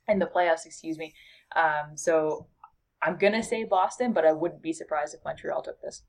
[0.09, 1.15] in the playoffs, excuse me.
[1.57, 2.47] Um, so
[3.03, 6.03] I'm gonna say Boston, but I wouldn't be surprised if Montreal took this.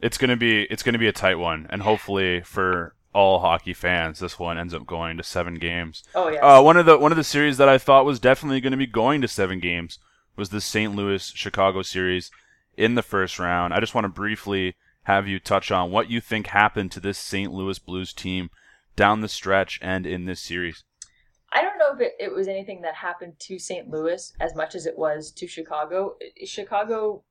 [0.00, 4.18] It's gonna be it's gonna be a tight one, and hopefully for all hockey fans,
[4.18, 6.02] this one ends up going to seven games.
[6.14, 6.40] Oh yeah.
[6.40, 8.76] Uh, one of the one of the series that I thought was definitely going to
[8.76, 9.98] be going to seven games
[10.36, 10.94] was the St.
[10.94, 12.30] Louis Chicago series
[12.76, 13.72] in the first round.
[13.72, 17.16] I just want to briefly have you touch on what you think happened to this
[17.16, 17.50] St.
[17.50, 18.50] Louis Blues team
[18.96, 20.84] down the stretch and in this series.
[21.86, 23.88] Know if it, it was anything that happened to St.
[23.88, 26.16] Louis as much as it was to Chicago.
[26.44, 27.24] Chicago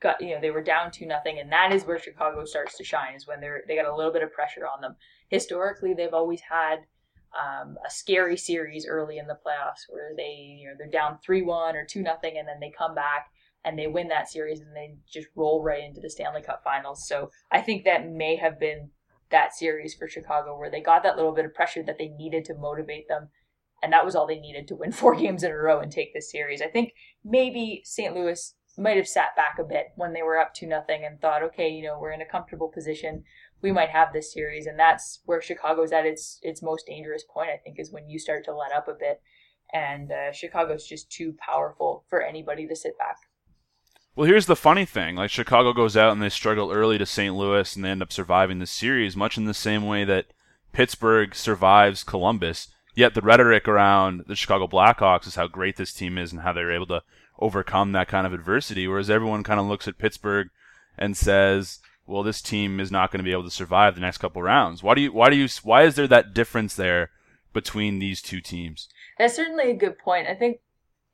[0.00, 2.84] got you know they were down to nothing, and that is where Chicago starts to
[2.84, 3.14] shine.
[3.14, 4.96] Is when they're they got a little bit of pressure on them.
[5.28, 6.78] Historically, they've always had
[7.38, 11.42] um, a scary series early in the playoffs where they you know they're down three
[11.42, 13.28] one or two nothing, and then they come back
[13.64, 17.06] and they win that series and they just roll right into the Stanley Cup Finals.
[17.06, 18.90] So I think that may have been
[19.30, 22.44] that series for Chicago where they got that little bit of pressure that they needed
[22.46, 23.28] to motivate them.
[23.82, 26.14] And that was all they needed to win four games in a row and take
[26.14, 26.62] this series.
[26.62, 26.92] I think
[27.24, 28.14] maybe St.
[28.14, 31.42] Louis might have sat back a bit when they were up to nothing and thought,
[31.42, 33.24] okay, you know, we're in a comfortable position.
[33.60, 37.50] We might have this series, and that's where Chicago's at its its most dangerous point.
[37.50, 39.20] I think is when you start to let up a bit,
[39.72, 43.16] and uh, Chicago's just too powerful for anybody to sit back.
[44.16, 47.34] Well, here's the funny thing: like Chicago goes out and they struggle early to St.
[47.34, 50.32] Louis, and they end up surviving the series, much in the same way that
[50.72, 52.68] Pittsburgh survives Columbus.
[52.94, 56.52] Yet the rhetoric around the Chicago Blackhawks is how great this team is and how
[56.52, 57.02] they're able to
[57.38, 60.48] overcome that kind of adversity, whereas everyone kind of looks at Pittsburgh
[60.98, 64.18] and says, "Well, this team is not going to be able to survive the next
[64.18, 65.12] couple rounds." Why do you?
[65.12, 65.48] Why do you?
[65.62, 67.10] Why is there that difference there
[67.54, 68.88] between these two teams?
[69.18, 70.28] That's certainly a good point.
[70.28, 70.60] I think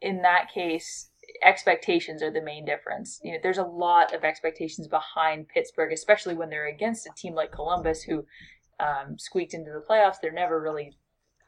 [0.00, 1.10] in that case,
[1.44, 3.20] expectations are the main difference.
[3.22, 7.34] You know, there's a lot of expectations behind Pittsburgh, especially when they're against a team
[7.34, 8.24] like Columbus, who
[8.80, 10.16] um, squeaked into the playoffs.
[10.20, 10.97] They're never really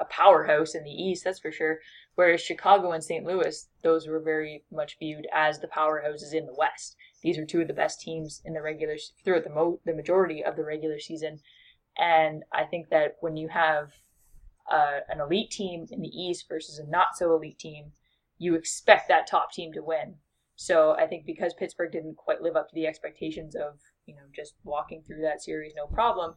[0.00, 1.78] a powerhouse in the East, that's for sure.
[2.14, 3.24] Whereas Chicago and St.
[3.24, 6.96] Louis, those were very much viewed as the powerhouses in the West.
[7.22, 10.42] These are two of the best teams in the regular throughout the mo- the majority
[10.42, 11.40] of the regular season,
[11.96, 13.92] and I think that when you have
[14.70, 17.92] uh, an elite team in the East versus a not so elite team,
[18.38, 20.16] you expect that top team to win.
[20.56, 24.22] So I think because Pittsburgh didn't quite live up to the expectations of you know
[24.34, 26.34] just walking through that series no problem,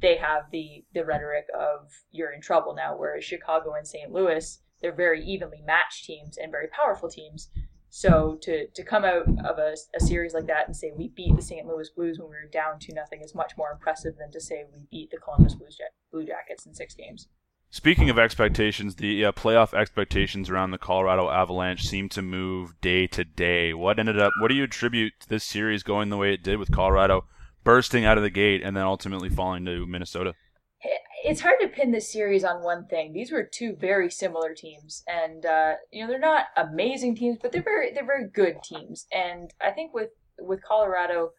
[0.00, 2.96] they have the the rhetoric of you're in trouble now.
[2.96, 4.12] Whereas Chicago and St.
[4.12, 7.50] Louis, they're very evenly matched teams and very powerful teams.
[7.90, 11.34] So to to come out of a, a series like that and say we beat
[11.36, 11.66] the St.
[11.66, 14.64] Louis Blues when we were down to nothing is much more impressive than to say
[14.72, 15.78] we beat the Columbus Blues
[16.12, 17.28] Blue Jackets in six games.
[17.72, 23.06] Speaking of expectations, the uh, playoff expectations around the Colorado Avalanche seem to move day
[23.06, 23.72] to day.
[23.72, 24.32] What ended up?
[24.40, 27.26] What do you attribute this series going the way it did with Colorado
[27.64, 30.34] bursting out of the gate and then ultimately falling to Minnesota?
[31.22, 33.12] It's hard to pin this series on one thing.
[33.12, 37.52] These were two very similar teams, and uh, you know they're not amazing teams, but
[37.52, 39.06] they're very they're very good teams.
[39.12, 41.32] And I think with with Colorado,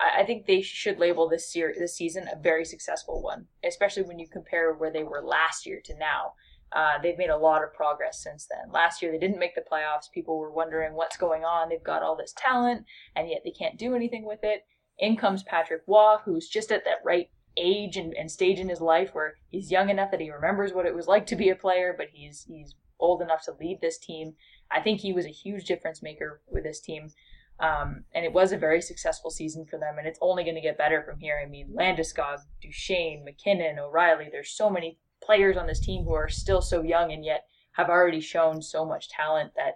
[0.00, 4.18] I think they should label this year, this season, a very successful one, especially when
[4.18, 6.32] you compare where they were last year to now.
[6.72, 8.72] Uh, they've made a lot of progress since then.
[8.72, 10.10] Last year they didn't make the playoffs.
[10.12, 11.68] People were wondering what's going on.
[11.68, 14.62] They've got all this talent, and yet they can't do anything with it.
[15.02, 18.80] In comes Patrick Roy, who's just at that right age and, and stage in his
[18.80, 21.56] life where he's young enough that he remembers what it was like to be a
[21.56, 24.34] player, but he's he's old enough to lead this team.
[24.70, 27.10] I think he was a huge difference maker with this team.
[27.58, 30.60] Um, and it was a very successful season for them, and it's only going to
[30.60, 31.40] get better from here.
[31.44, 36.28] I mean, Landeskog, Duchene, MacKinnon, O'Reilly, there's so many players on this team who are
[36.28, 39.74] still so young and yet have already shown so much talent that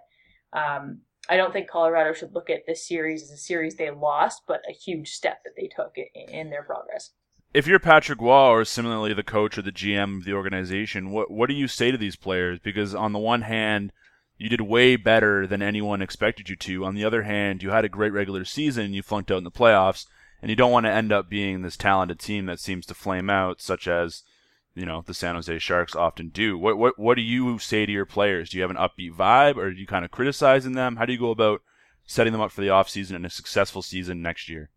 [0.57, 4.43] um, I don't think Colorado should look at this series as a series they lost,
[4.47, 7.11] but a huge step that they took in, in their progress.
[7.53, 11.31] If you're Patrick Roy or similarly the coach or the GM of the organization, what
[11.31, 12.59] what do you say to these players?
[12.59, 13.91] Because on the one hand,
[14.37, 16.85] you did way better than anyone expected you to.
[16.85, 19.51] On the other hand, you had a great regular season, you flunked out in the
[19.51, 20.05] playoffs,
[20.41, 23.29] and you don't want to end up being this talented team that seems to flame
[23.29, 24.23] out, such as
[24.77, 26.57] you know the San Jose Sharks often do.
[26.57, 28.49] What what what do you say to your players?
[28.49, 30.97] Do you have an upbeat vibe, or are you kind of criticizing them?
[30.97, 31.61] How do you go about
[32.05, 34.69] setting them up for the off season and a successful season next year?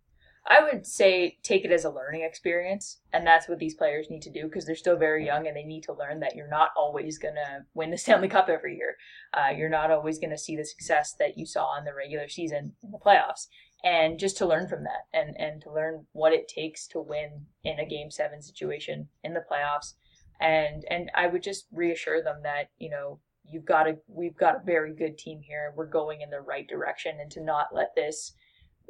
[0.47, 4.23] I would say take it as a learning experience, and that's what these players need
[4.23, 6.71] to do because they're still very young and they need to learn that you're not
[6.77, 8.97] always going to win the Stanley Cup every year.
[9.35, 12.29] Uh, you're not always going to see the success that you saw in the regular
[12.29, 13.49] season in the playoffs.
[13.83, 17.47] And just to learn from that and, and to learn what it takes to win
[17.65, 19.95] in a game seven situation in the playoffs.
[20.41, 24.57] And and I would just reassure them that, you know, you've got a we've got
[24.57, 25.73] a very good team here.
[25.77, 28.33] We're going in the right direction and to not let this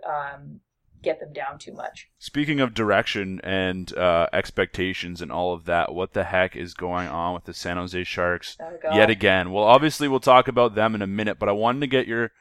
[0.06, 0.60] um,
[1.02, 2.08] get them down too much.
[2.18, 7.08] Speaking of direction and uh, expectations and all of that, what the heck is going
[7.08, 9.52] on with the San Jose Sharks Oh, yet again?
[9.52, 12.32] Well, obviously we'll talk about them in a minute, but I wanted to get your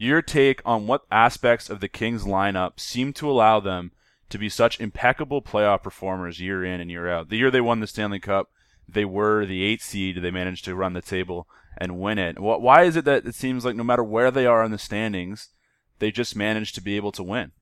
[0.00, 3.92] your take on what aspects of the Kings lineup seem to allow them
[4.30, 7.28] to be such impeccable playoff performers year in and year out.
[7.28, 8.48] The year they won the Stanley Cup,
[8.88, 10.22] they were the eighth seed.
[10.22, 12.38] They managed to run the table and win it.
[12.40, 15.50] Why is it that it seems like no matter where they are in the standings,
[15.98, 17.52] they just manage to be able to win?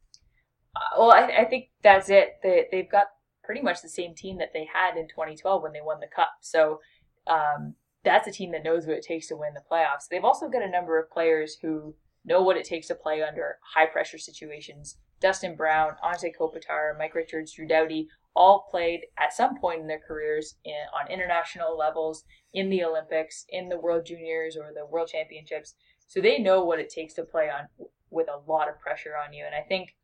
[0.76, 2.36] Uh, well, I, I, think that's it.
[2.42, 3.06] They, they've got
[3.42, 6.30] pretty much the same team that they had in 2012 when they won the Cup.
[6.40, 6.80] So
[7.26, 7.74] um,
[8.04, 10.08] that's a team that knows what it takes to win the playoffs.
[10.08, 11.94] They've also got a number of players who
[12.28, 14.98] know what it takes to play under high pressure situations.
[15.20, 20.00] Dustin Brown, Anze Kopitar, Mike Richards, Drew Doughty all played at some point in their
[20.06, 22.22] careers in, on international levels,
[22.54, 25.74] in the Olympics, in the World Juniors or the World Championships.
[26.06, 27.66] So they know what it takes to play on
[28.10, 29.44] with a lot of pressure on you.
[29.44, 29.96] And I think,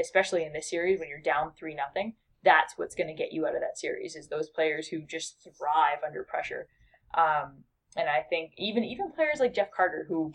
[0.00, 3.46] especially in this series, when you're down three nothing, that's what's going to get you
[3.46, 6.68] out of that series is those players who just thrive under pressure.
[7.16, 7.64] Um,
[7.96, 10.32] and I think even even players like Jeff Carter, who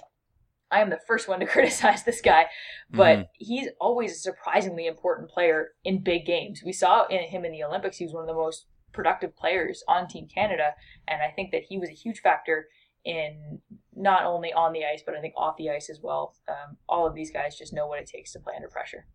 [0.71, 2.45] I am the first one to criticize this guy,
[2.89, 3.23] but mm-hmm.
[3.33, 6.61] he's always a surprisingly important player in big games.
[6.65, 9.83] We saw in him in the Olympics; he was one of the most productive players
[9.87, 10.73] on Team Canada,
[11.07, 12.67] and I think that he was a huge factor
[13.05, 13.59] in
[13.95, 16.35] not only on the ice, but I think off the ice as well.
[16.47, 19.05] Um, all of these guys just know what it takes to play under pressure.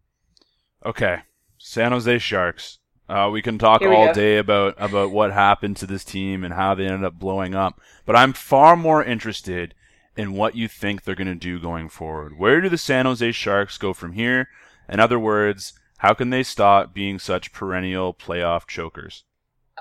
[0.85, 1.19] Okay,
[1.59, 2.79] San Jose Sharks.
[3.07, 4.13] Uh, we can talk we all go.
[4.15, 7.81] day about about what happened to this team and how they ended up blowing up,
[8.07, 9.75] but I'm far more interested
[10.17, 12.39] and what you think they're going to do going forward.
[12.39, 14.49] Where do the San Jose Sharks go from here?
[14.89, 19.25] In other words, how can they stop being such perennial playoff chokers?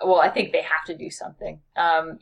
[0.04, 1.60] Well, I think they have to do something.
[1.76, 2.17] Um,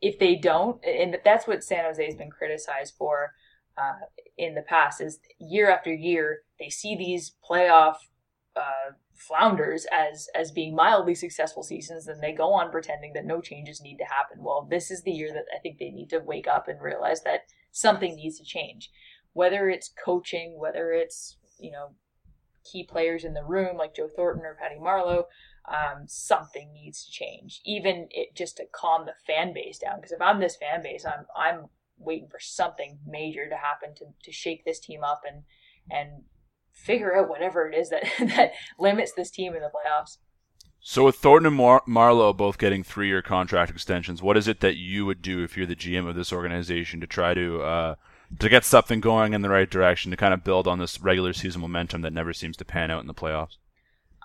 [0.00, 3.32] if they don't, and that's what San Jose has been criticized for
[3.76, 4.06] uh,
[4.38, 7.96] in the past, is year after year they see these playoff
[8.54, 13.40] uh, flounders as as being mildly successful seasons and they go on pretending that no
[13.40, 14.42] changes need to happen.
[14.42, 17.22] Well this is the year that i think they need to wake up and realize
[17.22, 18.90] that something needs to change.
[19.32, 21.94] Whether it's coaching whether it's you know
[22.70, 25.24] key players in the room like joe thornton or patty marleau
[25.68, 27.60] um, something needs to change.
[27.64, 31.04] Even it just to calm the fan base down because if i'm this fan base
[31.04, 31.66] i'm i'm
[31.98, 35.42] waiting for something major to happen to, to shake this team up and
[35.90, 36.24] and
[36.76, 38.04] figure out whatever it is that
[38.36, 40.18] that limits this team in the playoffs.
[40.80, 44.76] So with Thornton and Mar- Marleau both getting three-year contract extensions, what is it that
[44.76, 47.94] you would do if you're the GM of this organization to try to uh,
[48.38, 51.32] to get something going in the right direction to kind of build on this regular
[51.32, 53.56] season momentum that never seems to pan out in the playoffs?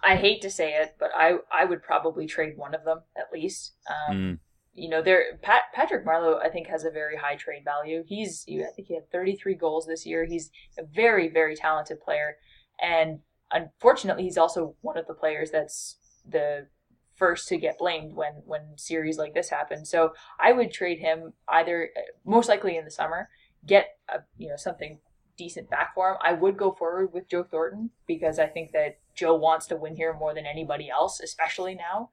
[0.03, 3.31] I hate to say it, but I I would probably trade one of them at
[3.33, 3.73] least.
[3.89, 4.39] Um, mm
[4.73, 8.03] you know, there Pat, Patrick Marleau I think has a very high trade value.
[8.05, 10.25] He's I think he had 33 goals this year.
[10.25, 12.37] He's a very very talented player,
[12.81, 13.19] and
[13.51, 16.67] unfortunately, he's also one of the players that's the
[17.15, 19.85] first to get blamed when when series like this happen.
[19.85, 23.29] So I would trade him either uh, most likely in the summer,
[23.65, 24.99] get a, you know something
[25.37, 26.17] decent back for him.
[26.21, 29.95] I would go forward with Joe Thornton because I think that Joe wants to win
[29.95, 32.09] here more than anybody else, especially now.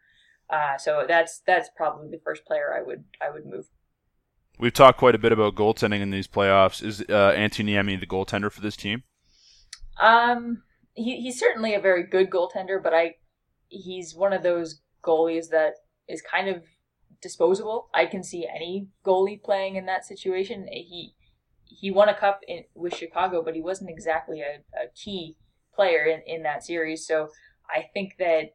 [0.51, 3.67] Uh, so that's that's probably the first player I would I would move.
[4.59, 6.83] We've talked quite a bit about goaltending in these playoffs.
[6.83, 9.05] Is uh, Antti Niemi the goaltender for this team?
[10.01, 10.63] Um,
[10.95, 13.17] he, he's certainly a very good goaltender, but I
[13.69, 15.75] he's one of those goalies that
[16.09, 16.65] is kind of
[17.21, 17.89] disposable.
[17.95, 20.67] I can see any goalie playing in that situation.
[20.71, 21.15] He
[21.65, 25.37] he won a cup in, with Chicago, but he wasn't exactly a, a key
[25.75, 27.07] player in, in that series.
[27.07, 27.29] So
[27.71, 28.55] I think that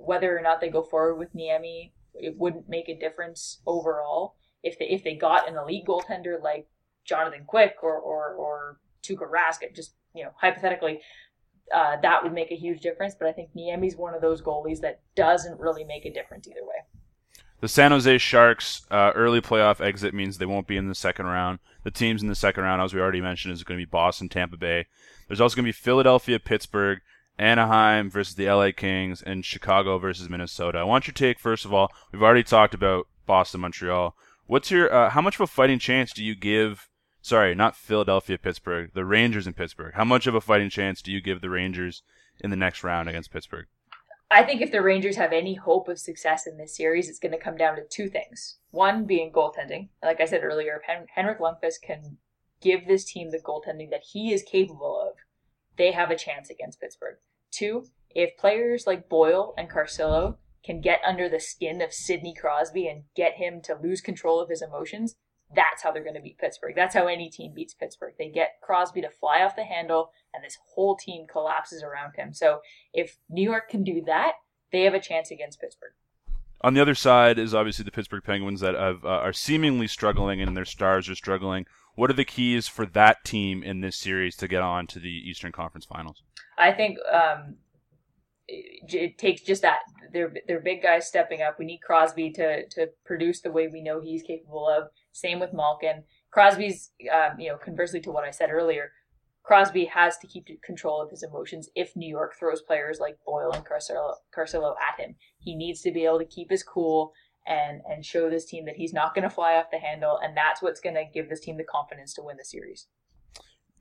[0.00, 4.36] whether or not they go forward with Niemi, it wouldn't make a difference overall.
[4.62, 6.66] If they if they got an elite goaltender like
[7.04, 11.00] Jonathan Quick or or, or Tuukka Rask, just you know hypothetically,
[11.74, 13.14] uh, that would make a huge difference.
[13.18, 16.64] But I think Niemi's one of those goalies that doesn't really make a difference either
[16.64, 16.84] way.
[17.60, 21.26] The San Jose Sharks uh, early playoff exit means they won't be in the second
[21.26, 21.58] round.
[21.84, 24.30] The teams in the second round, as we already mentioned, is going to be Boston,
[24.30, 24.86] Tampa Bay.
[25.28, 27.00] There's also going to be Philadelphia, Pittsburgh,
[27.40, 30.78] Anaheim versus the LA Kings, and Chicago versus Minnesota.
[30.78, 31.90] I want your take first of all.
[32.12, 34.14] We've already talked about Boston, Montreal.
[34.46, 36.88] What's your uh, how much of a fighting chance do you give?
[37.22, 38.90] Sorry, not Philadelphia, Pittsburgh.
[38.94, 39.94] The Rangers in Pittsburgh.
[39.94, 42.02] How much of a fighting chance do you give the Rangers
[42.40, 43.66] in the next round against Pittsburgh?
[44.30, 47.32] I think if the Rangers have any hope of success in this series, it's going
[47.32, 48.58] to come down to two things.
[48.70, 49.88] One being goaltending.
[50.02, 52.18] Like I said earlier, Hen- Henrik Lundqvist can
[52.60, 55.16] give this team the goaltending that he is capable of,
[55.76, 57.16] they have a chance against Pittsburgh.
[57.50, 62.86] Two, if players like Boyle and Carcillo can get under the skin of Sidney Crosby
[62.86, 65.16] and get him to lose control of his emotions,
[65.54, 66.74] that's how they're going to beat Pittsburgh.
[66.76, 68.14] That's how any team beats Pittsburgh.
[68.18, 72.32] They get Crosby to fly off the handle, and this whole team collapses around him.
[72.32, 72.60] So
[72.92, 74.34] if New York can do that,
[74.70, 75.92] they have a chance against Pittsburgh.
[76.62, 80.42] On the other side is obviously the Pittsburgh Penguins that have, uh, are seemingly struggling
[80.42, 81.66] and their stars are struggling.
[81.96, 85.10] what are the keys for that team in this series to get on to the
[85.10, 86.22] Eastern Conference Finals?
[86.60, 87.56] I think um,
[88.48, 89.80] it, takes just that
[90.12, 91.58] they're they're big guys stepping up.
[91.58, 94.88] We need Crosby to to produce the way we know he's capable of.
[95.12, 96.04] Same with Malkin.
[96.30, 98.92] Crosby's, um, you know, conversely to what I said earlier,
[99.42, 103.52] Crosby has to keep control of his emotions if New York throws players like Boyle
[103.52, 105.16] and Carcillo, Carcillo at him.
[105.38, 107.12] He needs to be able to keep his cool
[107.46, 110.36] and and show this team that he's not going to fly off the handle, and
[110.36, 112.86] that's what's going to give this team the confidence to win the series.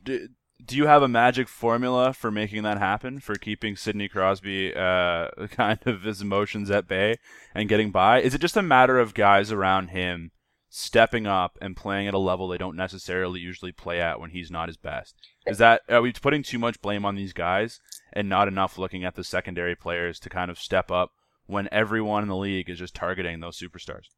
[0.01, 0.29] Do,
[0.63, 3.19] do you have a magic formula for making that happen?
[3.19, 7.17] For keeping Sidney Crosby uh, kind of his emotions at bay
[7.55, 8.21] and getting by?
[8.21, 10.31] Is it just a matter of guys around him
[10.69, 14.51] stepping up and playing at a level they don't necessarily usually play at when he's
[14.51, 15.15] not his best?
[15.47, 17.79] Is that are we putting too much blame on these guys
[18.13, 21.11] and not enough looking at the secondary players to kind of step up
[21.45, 24.09] when everyone in the league is just targeting those superstars?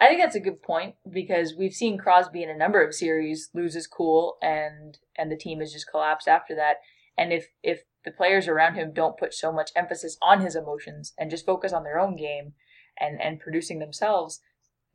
[0.00, 3.50] I think that's a good point because we've seen Crosby in a number of series
[3.52, 6.76] lose his cool and and the team has just collapsed after that.
[7.16, 11.14] And if if the players around him don't put so much emphasis on his emotions
[11.18, 12.52] and just focus on their own game
[12.98, 14.40] and and producing themselves,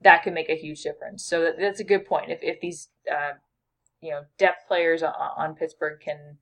[0.02, 1.26] that can make a huge difference.
[1.26, 2.32] So that, that's a good point.
[2.32, 3.34] If if these uh,
[4.00, 6.38] you know depth players on, on Pittsburgh can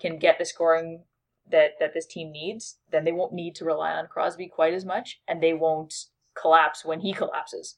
[0.00, 1.04] can get the scoring
[1.50, 4.86] that that this team needs, then they won't need to rely on Crosby quite as
[4.86, 5.94] much, and they won't
[6.40, 7.76] collapse when he collapses.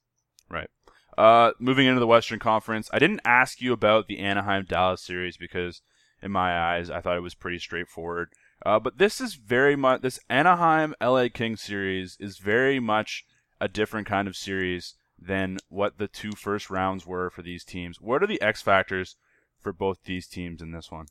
[0.51, 0.71] Right.
[1.17, 5.37] Uh, moving into the Western Conference, I didn't ask you about the Anaheim Dallas series
[5.37, 5.83] because,
[6.23, 8.31] in my eyes, I thought it was pretty straightforward.
[8.65, 13.25] Uh, but this is very much this Anaheim LA Kings series is very much
[13.61, 18.01] a different kind of series than what the two first rounds were for these teams.
[18.01, 19.17] What are the X factors
[19.59, 21.07] for both these teams in this one?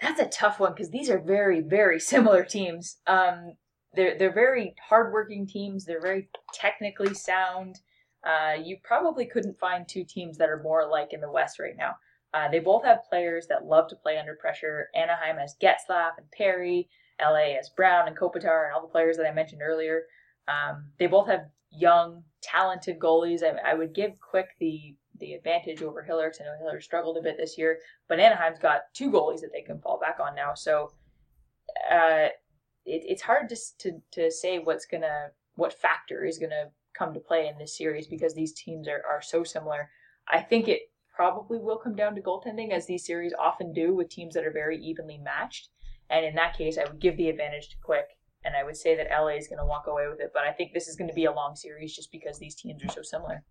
[0.00, 2.96] That's a tough one because these are very, very similar teams.
[3.06, 3.54] Um,
[3.94, 5.84] they're they're very hardworking teams.
[5.84, 7.80] They're very technically sound.
[8.24, 11.76] Uh, you probably couldn't find two teams that are more alike in the West right
[11.76, 11.94] now.
[12.32, 14.88] Uh, they both have players that love to play under pressure.
[14.94, 16.88] Anaheim has Getzlaf and Perry.
[17.20, 20.02] LA has Brown and Kopitar and all the players that I mentioned earlier.
[20.48, 23.42] Um, they both have young, talented goalies.
[23.42, 27.16] I, I, would give Quick the the advantage over Hiller because I know Hiller struggled
[27.16, 30.34] a bit this year, but Anaheim's got two goalies that they can fall back on
[30.34, 30.54] now.
[30.54, 30.90] So
[31.90, 32.28] uh,
[32.84, 37.20] it, it's hard to, to to say what's gonna what factor is gonna come to
[37.20, 39.90] play in this series because these teams are, are so similar.
[40.28, 40.82] I think it
[41.14, 44.52] probably will come down to goaltending, as these series often do with teams that are
[44.52, 45.68] very evenly matched.
[46.10, 48.06] And in that case, I would give the advantage to Quick,
[48.44, 50.32] and I would say that LA is going to walk away with it.
[50.34, 52.82] But I think this is going to be a long series just because these teams
[52.84, 53.42] are so similar.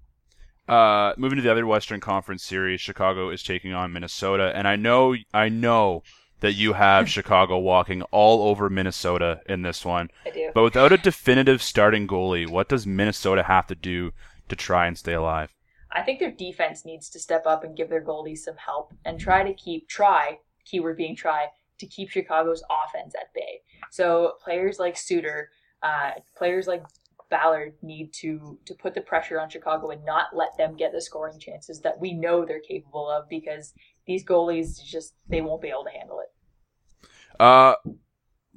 [0.68, 4.78] Uh, moving to the other Western Conference series, Chicago is taking on Minnesota, and I
[4.78, 6.04] know, I know
[6.44, 10.12] that you have Chicago walking all over Minnesota in this one.
[10.26, 10.52] I do.
[10.54, 14.12] But without a definitive starting goalie, what does Minnesota have to do
[14.50, 15.54] to try and stay alive?
[15.94, 19.18] I think their defense needs to step up and give their goalies some help and
[19.18, 21.48] try to keep try keyword being try
[21.80, 23.62] to keep Chicago's offense at bay.
[23.89, 25.50] So players like Suter,
[25.82, 26.84] uh, players like
[27.30, 31.02] Ballard need to to put the pressure on Chicago and not let them get the
[31.02, 33.74] scoring chances that we know they're capable of because
[34.06, 37.08] these goalies just they won't be able to handle it.
[37.39, 37.76] Uh,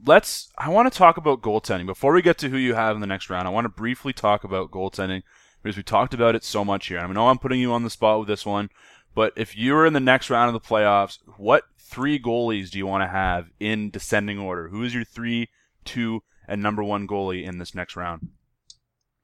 [0.04, 0.50] let's.
[0.58, 3.06] I want to talk about goaltending before we get to who you have in the
[3.06, 3.46] next round.
[3.46, 5.22] I want to briefly talk about goaltending
[5.62, 6.98] because we talked about it so much here.
[6.98, 8.70] I know I'm putting you on the spot with this one,
[9.14, 12.78] but if you were in the next round of the playoffs, what three goalies do
[12.78, 14.68] you want to have in descending order?
[14.68, 15.48] Who is your three,
[15.84, 18.28] two, and number one goalie in this next round?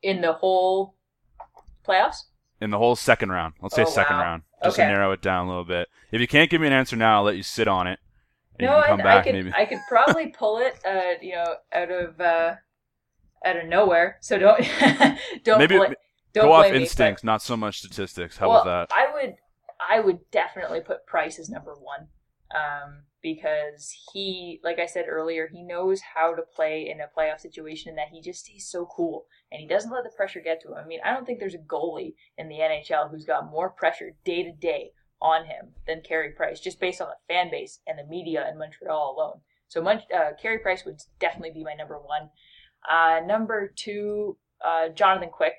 [0.02, 0.96] In the whole
[1.86, 2.24] playoffs?
[2.60, 3.54] In the whole second round.
[3.60, 4.22] Let's say oh, second wow.
[4.22, 4.42] round.
[4.64, 4.86] Just okay.
[4.86, 5.88] to narrow it down a little bit.
[6.10, 7.98] If you can't give me an answer now, I'll let you sit on it
[8.62, 9.52] no, I, I could maybe.
[9.54, 12.54] I could probably pull it, uh, you know, out of uh,
[13.44, 14.18] out of nowhere.
[14.20, 14.60] So don't
[15.44, 15.84] don't maybe bl-
[16.32, 18.36] don't go off instincts, not so much statistics.
[18.36, 18.94] How well, about that?
[18.94, 19.34] I would
[19.88, 22.08] I would definitely put Price as number one.
[22.54, 27.40] Um, because he, like I said earlier, he knows how to play in a playoff
[27.40, 30.60] situation and that he just stays so cool and he doesn't let the pressure get
[30.62, 30.78] to him.
[30.82, 34.10] I mean, I don't think there's a goalie in the NHL who's got more pressure
[34.24, 37.98] day to day on him than Carey Price, just based on the fan base and
[37.98, 39.40] the media in Montreal alone.
[39.68, 42.28] So uh, Carey Price would definitely be my number one.
[42.90, 45.54] Uh, number two, uh, Jonathan Quick,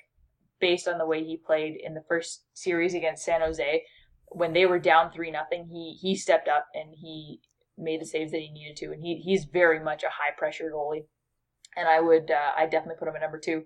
[0.60, 3.84] based on the way he played in the first series against San Jose,
[4.28, 7.40] when they were down three nothing, he he stepped up and he
[7.78, 10.72] made the saves that he needed to, and he he's very much a high pressure
[10.74, 11.06] goalie,
[11.76, 13.64] and I would uh, I definitely put him at number two.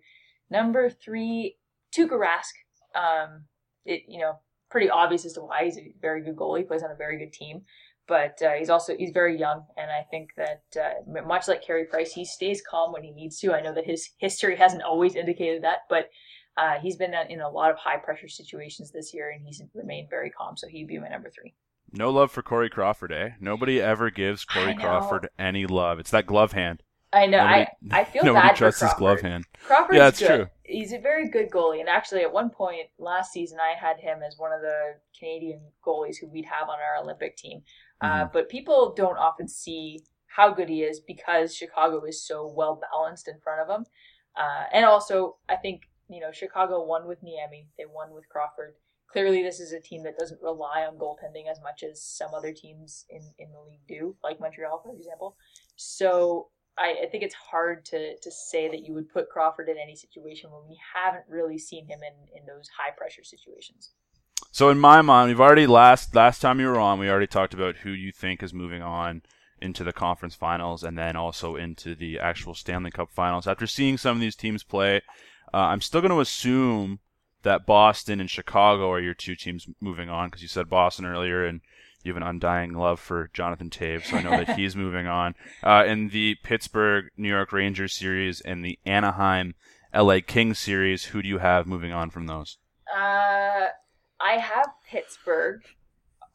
[0.49, 1.58] Number three,
[1.95, 2.53] Tuukka Rask.
[2.95, 3.45] Um,
[3.86, 4.39] it you know
[4.70, 6.60] pretty obvious as to why he's a very good goalie.
[6.60, 7.62] He plays on a very good team,
[8.08, 11.86] but uh, he's also he's very young, and I think that uh, much like Carey
[11.86, 13.53] Price, he stays calm when he needs to.
[13.53, 16.10] I know that his history hasn't always indicated that, but
[16.58, 20.10] Uh, he's been in a lot of high pressure situations this year, and he's remained
[20.10, 20.58] very calm.
[20.58, 21.53] So he'd be my number three.
[21.92, 23.30] No love for Corey Crawford, eh?
[23.40, 26.00] Nobody ever gives Corey Crawford any love.
[26.00, 26.84] It's that glove hand.
[27.14, 27.38] I know.
[27.38, 29.46] Nobody, I I feel nobody bad trusts for his glove hand.
[29.66, 30.28] Crawford's yeah, that's good.
[30.28, 30.48] true.
[30.64, 34.20] He's a very good goalie, and actually, at one point last season, I had him
[34.22, 37.62] as one of the Canadian goalies who we'd have on our Olympic team.
[38.02, 38.22] Uh, mm-hmm.
[38.24, 42.80] Uh, but people don't often see how good he is because Chicago is so well
[42.92, 43.86] balanced in front of him.
[44.36, 47.68] Uh, and also, I think you know Chicago won with Niemi.
[47.78, 48.76] They won with Crawford.
[49.12, 52.51] Clearly, this is a team that doesn't rely on goaltending as much as some other
[52.51, 55.38] teams in, in the league do, like Montreal, for example.
[55.78, 59.78] So I, I think it's hard to, to say that you would put Crawford in
[59.82, 63.91] any situation when we haven't really seen him in, in those high pressure situations.
[64.51, 67.53] So in my mind, we've already last last time you were on, we already talked
[67.53, 69.22] about who you think is moving on
[69.62, 73.47] into the conference finals and then also into the actual Stanley Cup finals.
[73.47, 75.01] After seeing some of these teams play,
[75.53, 76.99] uh, I'm still going to assume
[77.44, 81.46] that Boston and Chicago are your two teams moving on because you said Boston earlier
[81.46, 81.62] and
[82.04, 85.36] you have an undying love for Jonathan Toews, so I know that he's moving on.
[85.64, 89.56] Uh, in the Pittsburgh New York Rangers series and the Anaheim
[89.94, 92.58] LA Kings series, who do you have moving on from those?
[92.94, 93.68] Uh,
[94.20, 95.62] I have Pittsburgh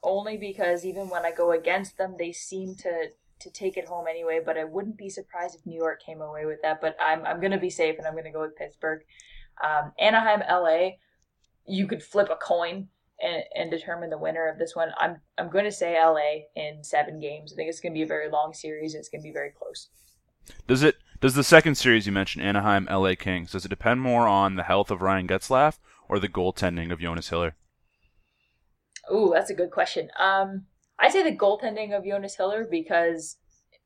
[0.03, 3.09] only because even when I go against them, they seem to
[3.40, 4.40] to take it home anyway.
[4.44, 6.80] But I wouldn't be surprised if New York came away with that.
[6.80, 9.03] But I'm I'm gonna be safe and I'm gonna go with Pittsburgh.
[9.62, 10.90] Um, Anaheim, LA,
[11.66, 12.88] you could flip a coin
[13.22, 14.88] and, and determine the winner of this one.
[14.98, 17.52] I'm I'm going to say LA in seven games.
[17.52, 18.94] I think it's going to be a very long series.
[18.94, 19.88] it's going to be very close.
[20.66, 20.96] Does it?
[21.20, 24.64] Does the second series you mentioned, Anaheim, LA Kings, does it depend more on the
[24.64, 27.54] health of Ryan Getzlaf or the goaltending of Jonas Hiller?
[29.12, 30.10] Ooh, that's a good question.
[30.18, 30.66] Um,
[30.98, 33.36] I say the goaltending of Jonas Hiller because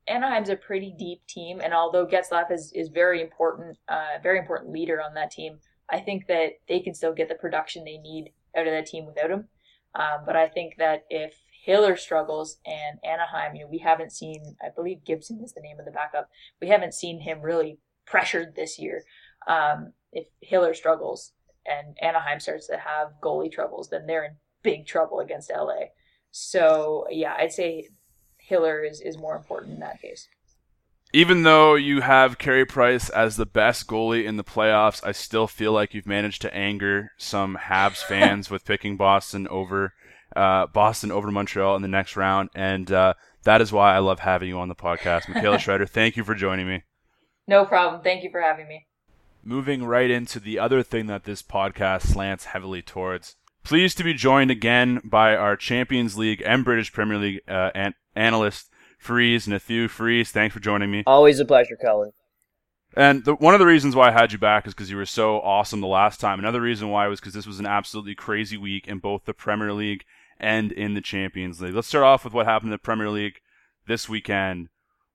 [0.09, 4.73] Anaheim's a pretty deep team, and although Getzlaf is, is very important, uh, very important
[4.73, 5.59] leader on that team,
[5.91, 9.07] I think that they can still get the production they need out of that team
[9.07, 9.49] without him.
[9.95, 11.35] Um, but I think that if
[11.65, 15.79] Hiller struggles and Anaheim, you know, we haven't seen, I believe Gibson is the name
[15.79, 16.29] of the backup.
[16.61, 19.03] We haven't seen him really pressured this year.
[19.49, 21.33] Um, if Hiller struggles
[21.67, 25.87] and Anaheim starts to have goalie troubles, then they're in big trouble against LA.
[26.31, 27.89] So yeah, I'd say
[28.47, 30.28] Hiller is, is more important in that case.
[31.12, 35.47] Even though you have Carey Price as the best goalie in the playoffs, I still
[35.47, 39.94] feel like you've managed to anger some Habs fans with picking Boston over
[40.34, 44.20] uh, Boston over Montreal in the next round, and uh, that is why I love
[44.20, 45.86] having you on the podcast, Michaela Schreider.
[45.86, 46.82] Thank you for joining me.
[47.47, 48.03] No problem.
[48.03, 48.86] Thank you for having me.
[49.42, 53.36] Moving right into the other thing that this podcast slants heavily towards.
[53.67, 57.95] Pleased to be joined again by our Champions League and British Premier League uh, an-
[58.14, 60.31] analyst Fariz, Nathoo Fariz.
[60.31, 61.03] Thanks for joining me.
[61.05, 62.12] Always a pleasure, Cullen.
[62.97, 65.05] And the, one of the reasons why I had you back is because you were
[65.05, 66.39] so awesome the last time.
[66.39, 69.73] Another reason why was because this was an absolutely crazy week in both the Premier
[69.73, 70.05] League
[70.39, 71.75] and in the Champions League.
[71.75, 73.41] Let's start off with what happened in the Premier League
[73.89, 74.69] this weekend.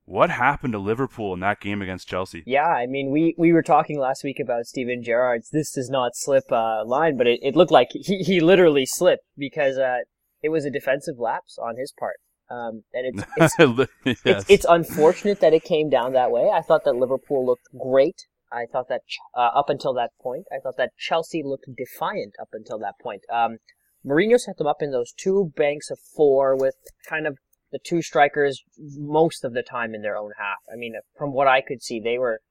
[0.06, 2.43] What happened to Liverpool in that game against Chelsea?
[2.45, 6.12] Yeah, I mean, we, we were talking last week about Steven Gerrard's "this does not
[6.16, 9.99] slip" uh, line, but it, it looked like he, he literally slipped because uh,
[10.41, 12.18] it was a defensive lapse on his part.
[12.49, 13.58] Um, and it's
[14.06, 14.39] it's, yes.
[14.41, 16.49] it's, it's unfortunate that it came down that way.
[16.54, 18.26] I thought that Liverpool looked great.
[18.52, 19.02] I thought that
[19.34, 23.22] uh, up until that point, I thought that Chelsea looked defiant up until that point.
[23.32, 23.60] Um,
[24.06, 26.76] Mourinho set them up in those two banks of four with
[27.08, 27.38] kind of
[27.72, 30.57] the two strikers most of the time in their own half.
[30.72, 32.41] I mean, from what I could see, they were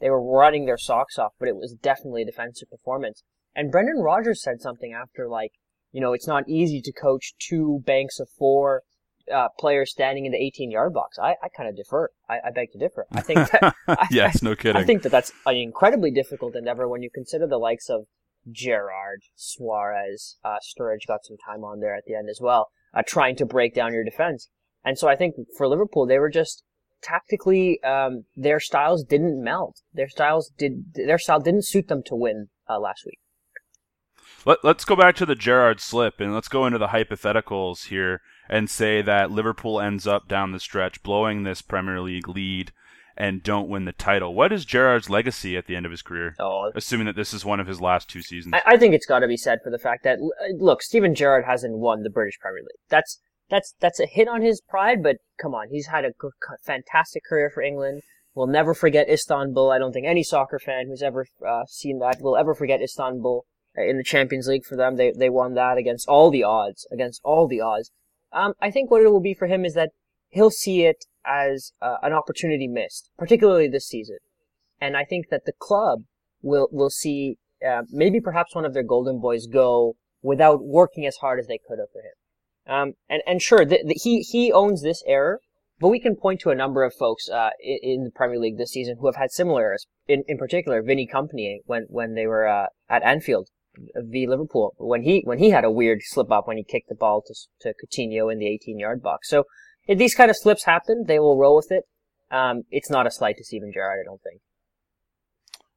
[0.00, 3.22] they were running their socks off, but it was definitely a defensive performance.
[3.54, 5.52] And Brendan Rodgers said something after like,
[5.92, 8.82] you know, it's not easy to coach two banks of four
[9.32, 11.18] uh, players standing in the 18 yard box.
[11.18, 12.08] I, I kind of defer.
[12.28, 13.06] I, I beg to differ.
[13.12, 13.74] I think that,
[14.10, 14.80] yes, I, no kidding.
[14.80, 18.06] I think that that's an incredibly difficult endeavor when you consider the likes of
[18.50, 23.02] Gerrard, Suarez, uh, Sturridge got some time on there at the end as well, uh,
[23.06, 24.48] trying to break down your defense.
[24.84, 26.62] And so I think for Liverpool, they were just
[27.02, 29.76] tactically, um, their styles didn't meld.
[29.92, 33.18] Their styles did, their style didn't suit them to win uh, last week.
[34.46, 38.20] Let, let's go back to the Gerrard slip and let's go into the hypotheticals here
[38.48, 42.72] and say that Liverpool ends up down the stretch blowing this Premier League lead
[43.16, 44.34] and don't win the title.
[44.34, 46.34] What is Gerrard's legacy at the end of his career?
[46.40, 48.54] Oh, assuming that this is one of his last two seasons.
[48.54, 50.18] I, I think it's got to be said for the fact that
[50.58, 52.80] look, Steven Gerrard hasn't won the British Premier League.
[52.88, 53.20] That's
[53.50, 56.12] that's that's a hit on his pride, but come on, he's had a
[56.64, 58.02] fantastic career for England.
[58.34, 59.70] We'll never forget Istanbul.
[59.70, 63.44] I don't think any soccer fan who's ever uh, seen that will ever forget Istanbul
[63.76, 64.96] uh, in the Champions League for them.
[64.96, 67.90] They they won that against all the odds, against all the odds.
[68.32, 69.90] Um, I think what it will be for him is that
[70.28, 74.18] he'll see it as uh, an opportunity missed, particularly this season.
[74.80, 76.04] And I think that the club
[76.40, 77.38] will will see
[77.68, 81.58] uh, maybe perhaps one of their golden boys go without working as hard as they
[81.58, 82.14] could have for him.
[82.66, 85.40] Um, and and sure, the, the, he he owns this error,
[85.78, 88.58] but we can point to a number of folks uh, in, in, the Premier League
[88.58, 89.86] this season who have had similar errors.
[90.06, 93.48] In in particular, Vinny Kompany when when they were uh, at Anfield
[93.96, 96.94] v Liverpool when he when he had a weird slip up when he kicked the
[96.94, 99.28] ball to to Coutinho in the 18 yard box.
[99.28, 99.44] So
[99.86, 101.84] if these kind of slips happen, they will roll with it.
[102.30, 104.40] Um, it's not a slight to Steven Gerrard, I don't think.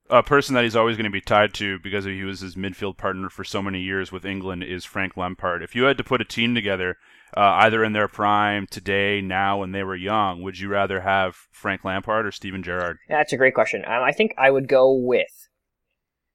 [0.10, 2.98] A person that he's always going to be tied to because he was his midfield
[2.98, 5.64] partner for so many years with England is Frank Lampard.
[5.64, 6.98] If you had to put a team together,
[7.36, 11.36] uh, either in their prime, today, now, when they were young, would you rather have
[11.52, 12.98] Frank Lampard or Steven Gerrard?
[13.10, 13.84] That's a great question.
[13.86, 15.50] Um, I think I would go with.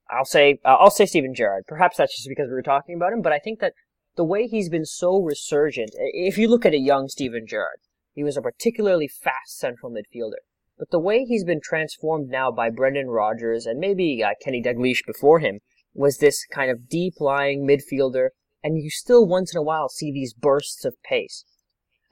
[0.09, 1.65] I'll say uh, I'll say Steven Gerrard.
[1.67, 3.73] Perhaps that's just because we were talking about him, but I think that
[4.15, 7.79] the way he's been so resurgent, if you look at a young Steven Gerrard,
[8.13, 10.41] he was a particularly fast central midfielder.
[10.79, 15.05] But the way he's been transformed now by Brendan Rodgers and maybe uh, Kenny Dalglish
[15.05, 15.59] before him
[15.93, 18.29] was this kind of deep lying midfielder,
[18.63, 21.43] and you still once in a while see these bursts of pace.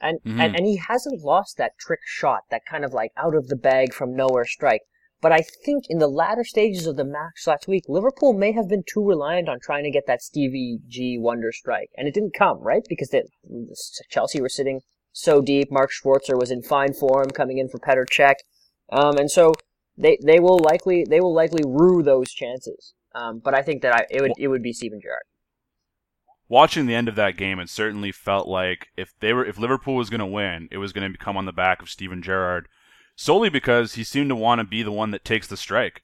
[0.00, 0.40] And, mm-hmm.
[0.40, 3.56] and and he hasn't lost that trick shot, that kind of like out of the
[3.56, 4.82] bag from nowhere strike.
[5.20, 8.68] But I think in the latter stages of the match last week, Liverpool may have
[8.68, 11.90] been too reliant on trying to get that Stevie G wonder strike.
[11.96, 12.84] And it didn't come, right?
[12.88, 13.26] Because the,
[14.10, 15.72] Chelsea were sitting so deep.
[15.72, 18.36] Mark Schwarzer was in fine form coming in for Petr Cech.
[18.90, 19.54] Um, and so
[19.96, 22.94] they, they will likely, they will likely rue those chances.
[23.14, 25.22] Um, but I think that I, it would, it would be Steven Gerrard.
[26.48, 29.96] Watching the end of that game, it certainly felt like if they were, if Liverpool
[29.96, 32.68] was going to win, it was going to come on the back of Steven Gerrard
[33.16, 36.00] solely because he seemed to want to be the one that takes the strike.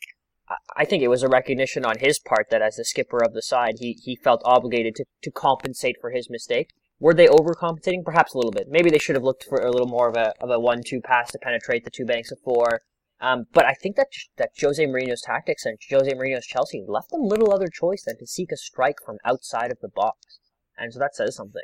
[0.76, 3.40] I think it was a recognition on his part that as the skipper of the
[3.40, 6.74] side, he, he felt obligated to, to compensate for his mistake.
[7.00, 8.04] Were they overcompensating?
[8.04, 8.68] Perhaps a little bit.
[8.68, 11.30] Maybe they should have looked for a little more of a of a one-two pass
[11.32, 12.82] to penetrate the two banks of four.
[13.20, 17.22] Um, but I think that that Jose Mourinho's tactics and Jose Mourinho's Chelsea left them
[17.22, 20.38] little other choice than to seek a strike from outside of the box,
[20.76, 21.62] and so that says something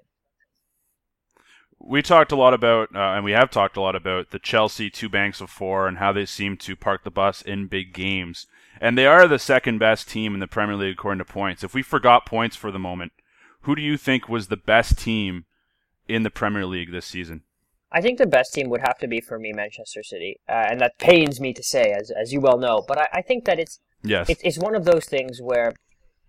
[1.81, 4.91] we talked a lot about, uh, and we have talked a lot about the Chelsea
[4.91, 8.47] two banks of four and how they seem to park the bus in big games.
[8.81, 11.64] And they are the second best team in the Premier League according to points.
[11.64, 13.12] If we forgot points for the moment,
[13.63, 15.45] who do you think was the best team
[16.09, 17.43] in the Premier League this season?
[17.93, 20.81] I think the best team would have to be for me Manchester City, uh, and
[20.81, 22.85] that pains me to say, as as you well know.
[22.87, 25.73] But I, I think that it's yes, it's, it's one of those things where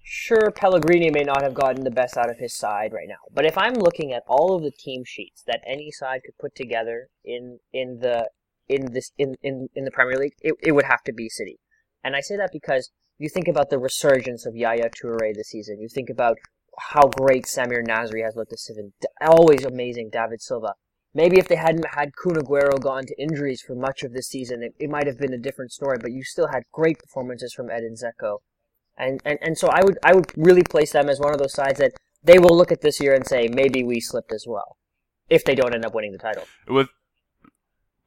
[0.03, 3.45] Sure, Pellegrini may not have gotten the best out of his side right now, but
[3.45, 7.09] if I'm looking at all of the team sheets that any side could put together
[7.23, 8.29] in in the
[8.67, 11.59] in this in in, in the Premier League, it, it would have to be City.
[12.03, 15.79] And I say that because you think about the resurgence of Yaya Toure this season.
[15.79, 16.39] You think about
[16.79, 18.93] how great Samir Nasri has looked this season.
[19.21, 20.73] Always amazing, David Silva.
[21.13, 24.63] Maybe if they hadn't had Kun Aguero gone to injuries for much of this season,
[24.63, 25.97] it, it might have been a different story.
[26.01, 28.37] But you still had great performances from Edin Dzeko.
[28.97, 31.53] And, and, and so I would, I would really place them as one of those
[31.53, 31.93] sides that
[32.23, 34.77] they will look at this year and say, maybe we slipped as well.
[35.29, 36.43] If they don't end up winning the title.
[36.67, 36.89] With,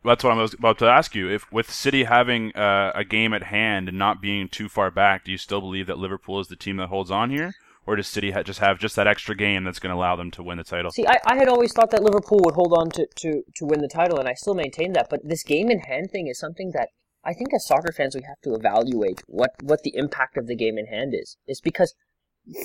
[0.04, 1.28] that's what I was about to ask you.
[1.28, 5.24] If with City having uh, a game at hand and not being too far back,
[5.24, 7.54] do you still believe that Liverpool is the team that holds on here,
[7.87, 10.30] or does City ha- just have just that extra game that's going to allow them
[10.32, 10.91] to win the title?
[10.91, 13.80] See, I, I had always thought that Liverpool would hold on to, to, to win
[13.80, 15.09] the title, and I still maintain that.
[15.11, 16.89] But this game in hand thing is something that
[17.24, 20.57] I think as soccer fans we have to evaluate what, what the impact of the
[20.57, 21.37] game in hand is.
[21.47, 21.95] Is because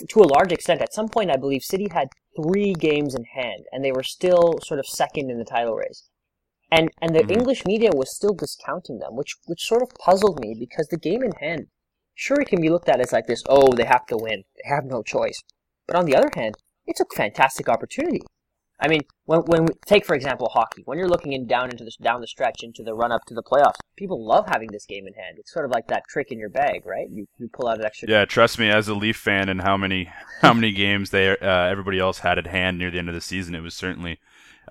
[0.10, 3.66] to a large extent, at some point I believe City had three games in hand
[3.72, 6.10] and they were still sort of second in the title race.
[6.72, 7.32] And and the mm-hmm.
[7.32, 11.24] English media was still discounting them, which which sort of puzzled me because the game
[11.24, 11.68] in hand,
[12.20, 14.44] sure it can be looked at as like this, oh, they have to win.
[14.58, 15.42] They have no choice.
[15.88, 16.56] But on the other hand,
[16.86, 18.22] it's a fantastic opportunity.
[18.82, 21.84] I mean, when when we, take for example hockey, when you're looking in down into
[21.84, 24.86] the down the stretch into the run up to the playoffs, people love having this
[24.86, 25.38] game in hand.
[25.38, 27.10] It's sort of like that trick in your bag, right?
[27.12, 28.10] You, you pull out an extra.
[28.10, 30.10] Yeah, trust me, as a Leaf fan, and how many
[30.42, 33.22] how many games they uh, everybody else had at hand near the end of the
[33.22, 34.20] season, it was certainly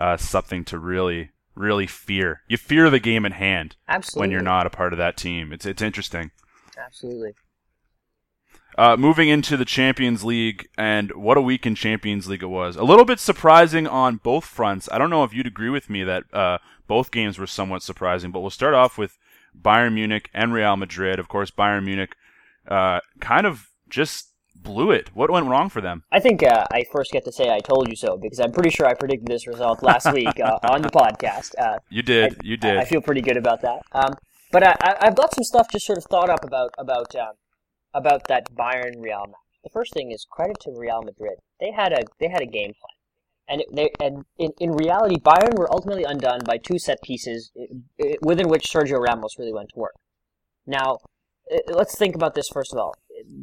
[0.01, 2.43] uh, something to really really fear.
[2.49, 4.21] You fear the game in hand Absolutely.
[4.21, 5.53] when you're not a part of that team.
[5.53, 6.31] It's it's interesting.
[6.79, 7.33] Absolutely.
[8.77, 12.77] Uh, moving into the Champions League, and what a week in Champions League it was.
[12.77, 14.89] A little bit surprising on both fronts.
[14.93, 18.31] I don't know if you'd agree with me that uh, both games were somewhat surprising,
[18.31, 19.19] but we'll start off with
[19.61, 21.19] Bayern Munich and Real Madrid.
[21.19, 22.15] Of course, Bayern Munich
[22.69, 25.15] uh, kind of just blew it.
[25.15, 26.05] What went wrong for them?
[26.13, 28.71] I think uh, I first get to say I told you so because I'm pretty
[28.71, 31.55] sure I predicted this result last week uh, on the podcast.
[31.59, 32.35] Uh, you did.
[32.35, 32.77] I, you did.
[32.77, 33.83] I, I, feel pretty good about that.
[33.93, 34.15] Um,
[34.51, 37.33] but I, have got some stuff just sort of thought up about about um,
[37.95, 39.37] about that Bayern Real match.
[39.65, 41.39] The first thing is credit to Real Madrid.
[41.61, 42.97] They had a they had a game plan,
[43.49, 47.51] and it, they and in, in reality, Bayern were ultimately undone by two set pieces
[48.23, 49.95] within which Sergio Ramos really went to work.
[50.67, 50.99] Now,
[51.69, 52.95] let's think about this first of all.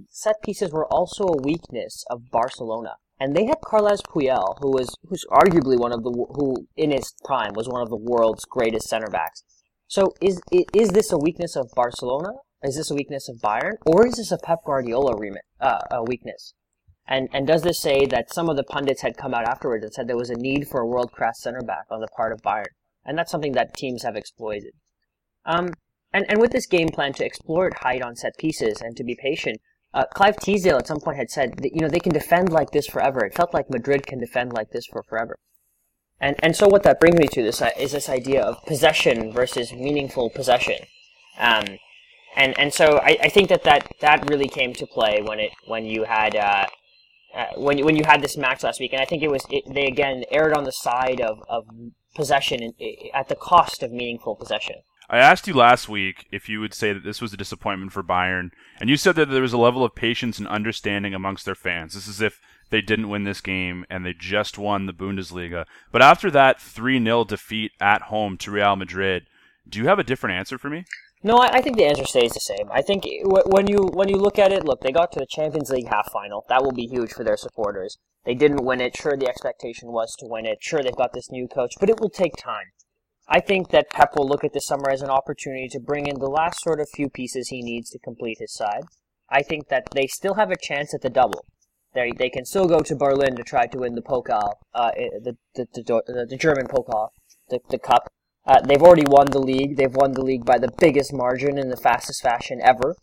[0.10, 2.96] set pieces were also a weakness of Barcelona.
[3.18, 7.14] And they had Carles Puyol, who was who's arguably one of the who in his
[7.24, 9.42] prime was one of the world's greatest center backs.
[9.88, 12.30] So is is this a weakness of Barcelona?
[12.64, 16.04] Is this a weakness of Bayern, or is this a Pep Guardiola remit, uh, a
[16.04, 16.54] weakness?
[17.08, 19.94] And and does this say that some of the pundits had come out afterwards and
[19.94, 22.42] said there was a need for a world class center back on the part of
[22.42, 22.74] Bayern,
[23.06, 24.74] and that's something that teams have exploited.
[25.46, 25.74] Um,
[26.12, 29.16] and and with this game plan to exploit height on set pieces and to be
[29.16, 29.62] patient,
[29.94, 32.72] uh, Clive Tyldesley at some point had said that you know they can defend like
[32.72, 33.24] this forever.
[33.24, 35.38] It felt like Madrid can defend like this for forever.
[36.20, 39.32] And and so what that brings me to this uh, is this idea of possession
[39.32, 40.78] versus meaningful possession.
[41.38, 41.78] Um,
[42.36, 45.52] and and so I, I think that, that that really came to play when it
[45.68, 46.68] when you had uh,
[47.36, 49.64] uh, when when you had this match last week, and I think it was it,
[49.74, 51.66] they again erred on the side of of
[52.16, 52.74] possession in,
[53.14, 54.78] at the cost of meaningful possession.
[55.10, 58.04] I asked you last week if you would say that this was a disappointment for
[58.04, 58.50] Bayern,
[58.80, 61.94] and you said that there was a level of patience and understanding amongst their fans.
[61.94, 62.40] This is if
[62.70, 65.66] they didn't win this game and they just won the Bundesliga.
[65.92, 69.24] But after that 3 0 defeat at home to Real Madrid,
[69.68, 70.86] do you have a different answer for me?
[71.24, 72.70] No, I, I think the answer stays the same.
[72.72, 75.70] I think when you when you look at it, look, they got to the Champions
[75.70, 76.46] League half final.
[76.50, 77.98] That will be huge for their supporters.
[78.26, 78.96] They didn't win it.
[78.98, 80.60] Sure, the expectation was to win it.
[80.62, 82.66] Sure, they've got this new coach, but it will take time.
[83.28, 86.20] I think that Pep will look at this summer as an opportunity to bring in
[86.20, 88.84] the last sort of few pieces he needs to complete his side.
[89.30, 91.46] I think that they still have a chance at the double.
[91.96, 94.92] They, they can still go to Berlin to try to win the Pokal, uh,
[95.24, 97.10] the, the, the, the German Pokal,
[97.50, 98.08] the, the cup.
[98.46, 99.78] Uh, they've already won the league.
[99.78, 102.96] They've won the league by the biggest margin in the fastest fashion ever.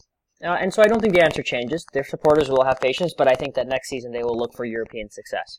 [0.45, 1.84] Uh, and so I don't think the answer changes.
[1.93, 4.64] Their supporters will have patience, but I think that next season they will look for
[4.64, 5.59] European success.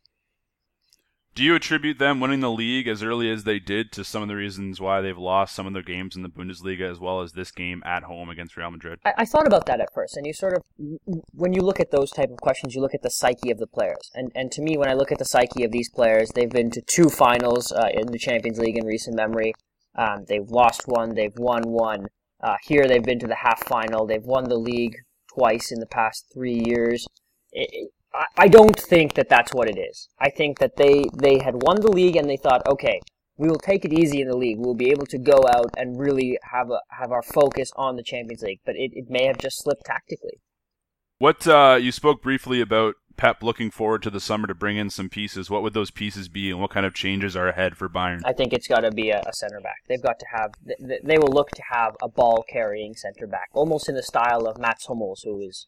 [1.36, 4.28] Do you attribute them winning the league as early as they did to some of
[4.28, 7.32] the reasons why they've lost some of their games in the Bundesliga as well as
[7.32, 9.00] this game at home against Real Madrid?
[9.04, 10.62] I, I, thought about that at first, and you sort of,
[11.32, 13.66] when you look at those type of questions, you look at the psyche of the
[13.66, 14.12] players.
[14.14, 16.70] And and to me, when I look at the psyche of these players, they've been
[16.70, 19.54] to two finals uh, in the Champions League in recent memory.
[19.96, 22.06] Um, they've lost one, they've won one.
[22.44, 24.06] Uh, here they've been to the half final.
[24.06, 24.98] They've won the league
[25.34, 27.08] twice in the past three years.
[27.52, 27.90] It,
[28.38, 30.07] I don't think that that's what it is.
[30.20, 32.99] I think that they, they had won the league and they thought, okay,
[33.38, 34.59] we will take it easy in the league.
[34.59, 38.03] We'll be able to go out and really have a, have our focus on the
[38.03, 38.59] Champions League.
[38.66, 40.39] But it, it may have just slipped tactically.
[41.18, 44.89] What uh, you spoke briefly about Pep looking forward to the summer to bring in
[44.89, 45.49] some pieces.
[45.49, 48.22] What would those pieces be, and what kind of changes are ahead for Bayern?
[48.26, 49.78] I think it's got to be a, a center back.
[49.88, 50.51] They've got to have.
[51.03, 54.57] They will look to have a ball carrying center back, almost in the style of
[54.57, 55.68] Mats Hummels, who is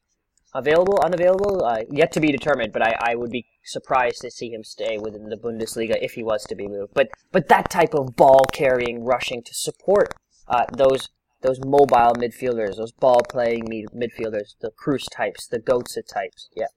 [0.56, 2.72] Available, unavailable, uh, yet to be determined.
[2.72, 6.24] But I, I would be surprised to see him stay within the Bundesliga if he
[6.24, 6.94] was to be moved.
[6.94, 10.14] But but that type of ball carrying, rushing to support
[10.48, 11.10] uh, those
[11.42, 16.50] those mobile midfielders, those ball playing midfielders, the Kroos types, the Götze types.
[16.56, 16.68] Yeah.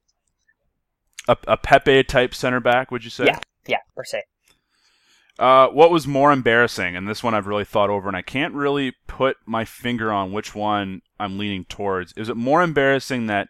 [1.28, 3.26] A, a Pepe type center back, would you say?
[3.26, 4.24] Yeah, yeah, per se.
[5.38, 8.54] Uh, what was more embarrassing, and this one I've really thought over, and I can't
[8.54, 12.12] really put my finger on which one I'm leaning towards.
[12.16, 13.48] Is it more embarrassing that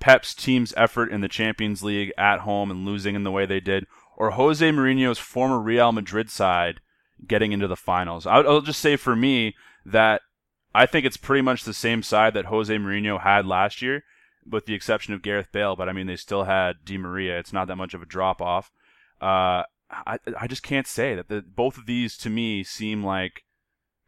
[0.00, 3.60] Pep's team's effort in the Champions League at home and losing in the way they
[3.60, 3.86] did,
[4.16, 6.80] or Jose Mourinho's former Real Madrid side
[7.26, 8.26] getting into the finals.
[8.26, 10.22] I'll just say for me that
[10.74, 14.04] I think it's pretty much the same side that Jose Mourinho had last year,
[14.48, 15.76] with the exception of Gareth Bale.
[15.76, 17.38] But I mean, they still had Di Maria.
[17.38, 18.70] It's not that much of a drop off.
[19.20, 23.42] Uh, I I just can't say that the, both of these to me seem like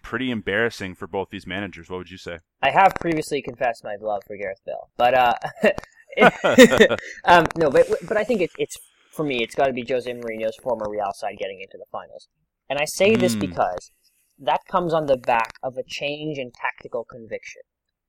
[0.02, 1.90] pretty embarrassing for both these managers.
[1.90, 2.38] What would you say?
[2.62, 5.34] I have previously confessed my love for Gareth Bale, but uh,
[7.24, 8.76] um, no, but but I think it, it's
[9.12, 12.28] for me, it's got to be Jose Mourinho's former Real side getting into the finals,
[12.68, 13.40] and I say this mm.
[13.40, 13.90] because
[14.38, 17.62] that comes on the back of a change in tactical conviction.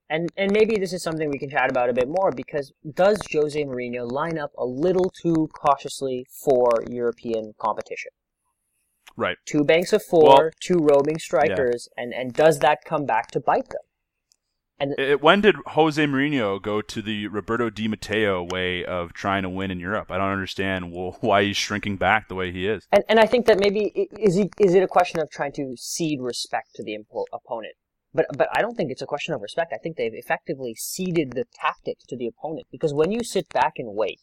[0.10, 3.20] And and maybe this is something we can chat about a bit more because does
[3.32, 8.12] Jose Mourinho line up a little too cautiously for European competition?
[9.18, 9.38] Right.
[9.45, 12.03] Two banks of four, well, two roaming strikers, yeah.
[12.03, 13.82] and, and does that come back to bite them?
[14.82, 19.43] And it, when did Jose Mourinho go to the Roberto Di Matteo way of trying
[19.43, 20.09] to win in Europe?
[20.09, 20.91] I don't understand
[21.22, 22.88] why he's shrinking back the way he is.
[22.91, 25.76] And and I think that maybe is he is it a question of trying to
[25.78, 27.76] cede respect to the impo- opponent?
[28.12, 29.72] But but I don't think it's a question of respect.
[29.72, 33.74] I think they've effectively ceded the tactics to the opponent because when you sit back
[33.78, 34.22] and wait,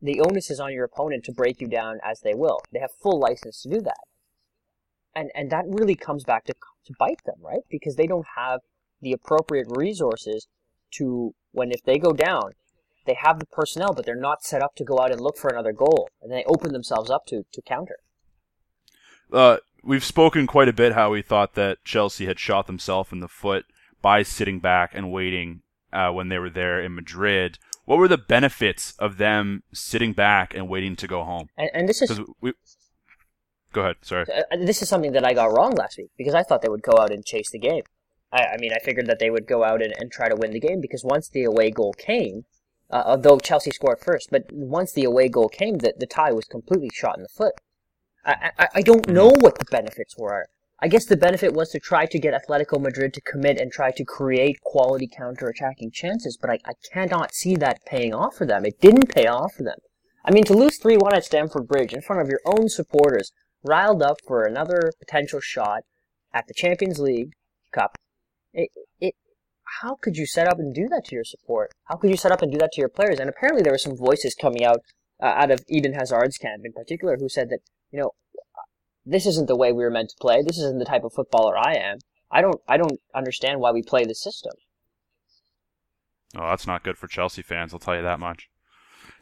[0.00, 2.60] the onus is on your opponent to break you down as they will.
[2.72, 4.00] They have full license to do that
[5.14, 6.54] and and that really comes back to
[6.86, 7.62] to bite them, right?
[7.70, 8.60] Because they don't have
[9.00, 10.46] the appropriate resources
[10.92, 12.52] to when if they go down,
[13.06, 15.48] they have the personnel, but they're not set up to go out and look for
[15.48, 17.96] another goal, and they open themselves up to to counter.
[19.32, 23.20] Uh, we've spoken quite a bit how we thought that Chelsea had shot themselves in
[23.20, 23.64] the foot
[24.00, 27.58] by sitting back and waiting uh, when they were there in Madrid.
[27.84, 31.48] What were the benefits of them sitting back and waiting to go home?
[31.56, 32.52] And, and this is we,
[33.72, 33.96] go ahead.
[34.02, 34.26] Sorry.
[34.30, 36.82] Uh, this is something that I got wrong last week because I thought they would
[36.82, 37.82] go out and chase the game.
[38.32, 40.52] I, I mean, I figured that they would go out and, and try to win
[40.52, 42.44] the game because once the away goal came,
[42.90, 46.44] uh, although Chelsea scored first, but once the away goal came, the, the tie was
[46.44, 47.54] completely shot in the foot.
[48.24, 49.42] I, I, I don't know mm-hmm.
[49.42, 50.48] what the benefits were.
[50.80, 53.92] I guess the benefit was to try to get Atletico Madrid to commit and try
[53.92, 58.66] to create quality counter-attacking chances, but I, I cannot see that paying off for them.
[58.66, 59.78] It didn't pay off for them.
[60.24, 63.32] I mean, to lose 3-1 at Stamford Bridge in front of your own supporters,
[63.62, 65.82] riled up for another potential shot
[66.32, 67.32] at the Champions League
[67.72, 67.96] Cup,
[68.52, 69.14] it, it,
[69.80, 71.72] how could you set up and do that to your support?
[71.84, 73.18] How could you set up and do that to your players?
[73.18, 74.80] And apparently there were some voices coming out
[75.22, 77.60] uh, out of Eden Hazard's camp in particular who said that,
[77.92, 78.10] you know,
[79.06, 80.42] this isn't the way we were meant to play.
[80.42, 81.98] This isn't the type of footballer I am.
[82.30, 84.52] I don't I don't understand why we play the system.
[86.34, 88.48] Oh, that's not good for Chelsea fans, I'll tell you that much.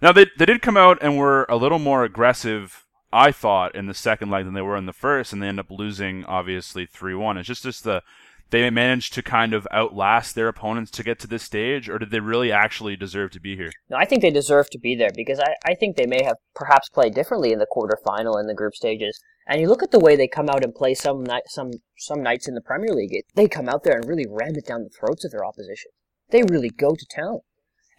[0.01, 3.87] Now they they did come out and were a little more aggressive, I thought, in
[3.87, 6.87] the second leg than they were in the first, and they end up losing obviously
[6.87, 7.37] three one.
[7.37, 8.03] It's just just the
[8.51, 12.11] they managed to kind of outlast their opponents to get to this stage, or did
[12.11, 13.71] they really actually deserve to be here?
[13.89, 16.37] No, I think they deserve to be there because I, I think they may have
[16.55, 19.21] perhaps played differently in the quarterfinal and the group stages.
[19.47, 22.23] And you look at the way they come out and play some night, some some
[22.23, 23.25] nights in the Premier League.
[23.35, 25.91] They come out there and really ram it down the throats of their opposition.
[26.31, 27.41] They really go to town.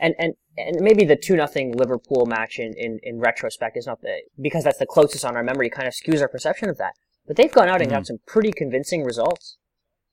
[0.01, 4.01] And and and maybe the two nothing Liverpool match in, in, in retrospect is not
[4.01, 6.93] the because that's the closest on our memory kind of skews our perception of that.
[7.25, 7.99] But they've gone out and mm-hmm.
[7.99, 9.57] got some pretty convincing results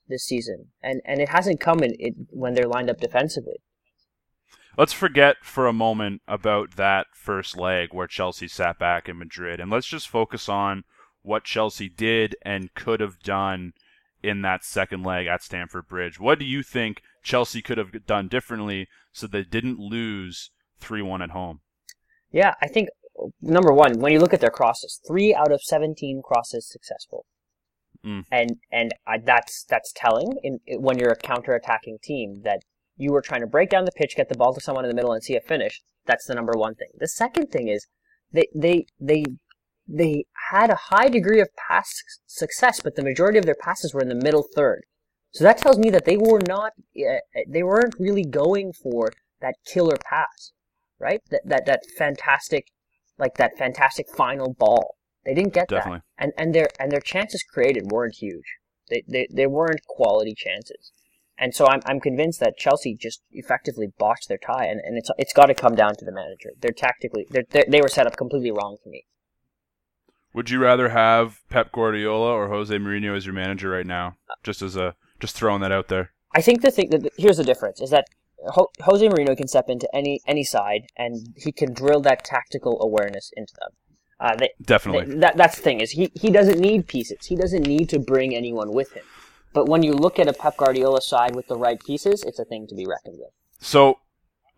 [0.07, 3.57] this season, and and it hasn't come in it, when they're lined up defensively.
[4.77, 9.59] Let's forget for a moment about that first leg where Chelsea sat back in Madrid,
[9.59, 10.85] and let's just focus on
[11.23, 13.73] what Chelsea did and could have done
[14.23, 16.19] in that second leg at Stamford Bridge.
[16.19, 20.51] What do you think Chelsea could have done differently so they didn't lose
[20.81, 21.61] 3 1 at home?
[22.31, 22.89] Yeah, I think
[23.41, 27.27] number one, when you look at their crosses, three out of 17 crosses successful.
[28.05, 28.25] Mm.
[28.31, 32.61] And and I, that's that's telling in, in, when you're a counter-attacking team that
[32.97, 34.95] you were trying to break down the pitch, get the ball to someone in the
[34.95, 35.83] middle, and see a finish.
[36.07, 36.89] That's the number one thing.
[36.97, 37.87] The second thing is
[38.33, 39.25] they they they
[39.89, 44.03] they had a high degree of pass success, but the majority of their passes were
[44.03, 44.85] in the middle third.
[45.31, 47.19] So that tells me that they were not uh,
[47.49, 49.11] they weren't really going for
[49.41, 50.53] that killer pass,
[50.99, 51.21] right?
[51.31, 52.67] That that that fantastic
[53.19, 54.97] like that fantastic final ball.
[55.25, 56.01] They didn't get Definitely.
[56.19, 58.57] that, and and their and their chances created weren't huge.
[58.89, 60.93] They they, they weren't quality chances,
[61.39, 65.11] and so I'm I'm convinced that Chelsea just effectively botched their tie, and, and it's
[65.19, 66.51] it's got to come down to the manager.
[66.59, 69.05] They're tactically they're, they're, they were set up completely wrong for me.
[70.39, 74.19] Would you rather have Pep Guardiola or Jose Mourinho as your manager right now?
[74.45, 76.13] Just as a just throwing that out there.
[76.33, 78.05] I think the thing that here's the difference is that
[78.47, 83.33] Jose Mourinho can step into any any side and he can drill that tactical awareness
[83.37, 83.71] into them.
[84.21, 85.07] Uh, they, Definitely.
[85.07, 87.27] They, that, that's the thing is he, he doesn't need pieces.
[87.27, 89.03] He doesn't need to bring anyone with him.
[89.53, 92.45] But when you look at a Pep Guardiola side with the right pieces, it's a
[92.45, 93.33] thing to be reckoned with.
[93.59, 93.99] So,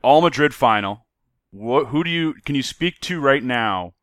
[0.02, 1.06] all Madrid final.
[1.52, 3.94] What, who do you can you speak to right now?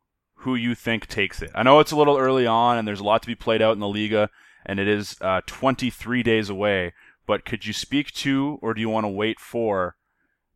[0.42, 1.50] Who you think takes it?
[1.54, 3.72] I know it's a little early on, and there's a lot to be played out
[3.72, 4.30] in the Liga,
[4.64, 6.94] and it is uh, 23 days away.
[7.26, 9.96] But could you speak to, or do you want to wait for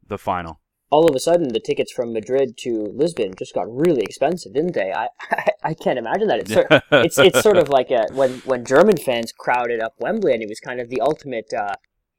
[0.07, 0.61] the final?
[0.93, 4.74] all of a sudden the tickets from Madrid to Lisbon just got really expensive, didn't
[4.74, 4.93] they?
[4.93, 6.41] I I, I can't imagine that.
[6.41, 10.35] It's sort, it's it's sort of like a, when when German fans crowded up Wembley,
[10.35, 11.74] and it was kind of the ultimate uh,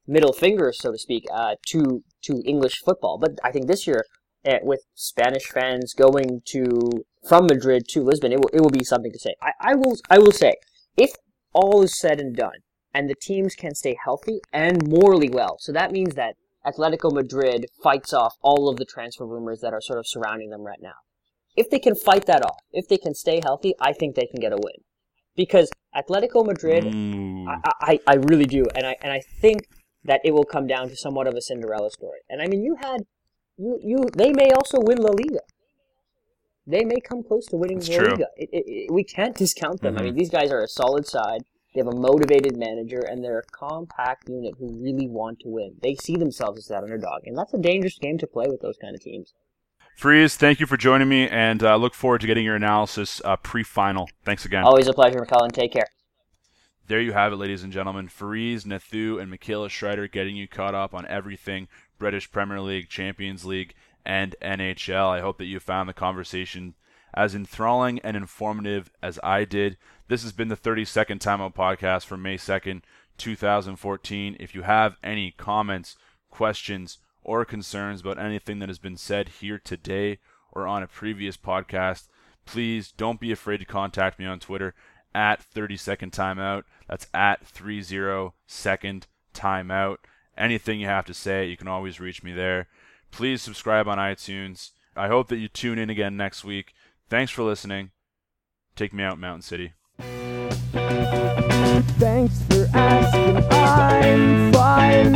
[0.07, 3.19] middle finger, so to speak, uh, to to English football.
[3.19, 4.05] But I think this year,
[4.45, 8.83] uh, with Spanish fans going to from Madrid to Lisbon, it will it will be
[8.83, 9.35] something to say.
[9.41, 10.55] I, I will I will say
[10.97, 11.11] if
[11.53, 12.59] all is said and done,
[12.93, 17.65] and the teams can stay healthy and morally well, so that means that Atletico Madrid
[17.81, 20.93] fights off all of the transfer rumors that are sort of surrounding them right now.
[21.55, 24.39] If they can fight that off, if they can stay healthy, I think they can
[24.39, 24.75] get a win.
[25.35, 27.45] Because Atletico Madrid, mm.
[27.47, 29.67] I, I, I really do, and I and I think
[30.05, 32.19] that it will come down to somewhat of a Cinderella story.
[32.29, 33.01] And I mean, you had
[33.57, 35.41] you you they may also win La Liga.
[36.65, 38.09] They may come close to winning it's La true.
[38.11, 38.27] Liga.
[38.37, 39.95] It, it, it, we can't discount them.
[39.95, 40.01] Mm-hmm.
[40.01, 41.43] I mean, these guys are a solid side.
[41.73, 45.75] They have a motivated manager, and they're a compact unit who really want to win.
[45.81, 48.77] They see themselves as that underdog, and that's a dangerous game to play with those
[48.77, 49.33] kind of teams.
[49.95, 53.35] Fariz, thank you for joining me, and uh, look forward to getting your analysis uh,
[53.37, 54.09] pre-final.
[54.23, 54.63] Thanks again.
[54.63, 55.51] Always a pleasure, McCullen.
[55.51, 55.87] Take care.
[56.87, 58.07] There you have it, ladies and gentlemen.
[58.07, 63.45] Fariz, Nathoo, and Michaela Schreider getting you caught up on everything British Premier League, Champions
[63.45, 63.73] League,
[64.05, 65.09] and NHL.
[65.09, 66.75] I hope that you found the conversation
[67.13, 69.77] as enthralling and informative as I did.
[70.07, 72.81] This has been the 32nd Time Out podcast for May 2nd,
[73.17, 74.37] 2014.
[74.39, 75.95] If you have any comments,
[76.29, 80.19] questions, or concerns about anything that has been said here today
[80.51, 82.07] or on a previous podcast,
[82.45, 84.73] please don't be afraid to contact me on Twitter
[85.15, 86.63] at 30 second timeout.
[86.87, 89.97] That's at 30 second timeout.
[90.37, 92.67] Anything you have to say, you can always reach me there.
[93.13, 94.71] Please subscribe on iTunes.
[94.95, 96.73] I hope that you tune in again next week.
[97.09, 97.91] Thanks for listening.
[98.75, 99.73] Take me out, Mountain City.
[101.99, 103.37] Thanks for asking.
[103.51, 105.13] I'm fine.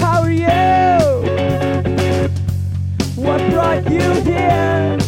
[0.00, 0.48] How are you?
[3.14, 4.98] What brought you here?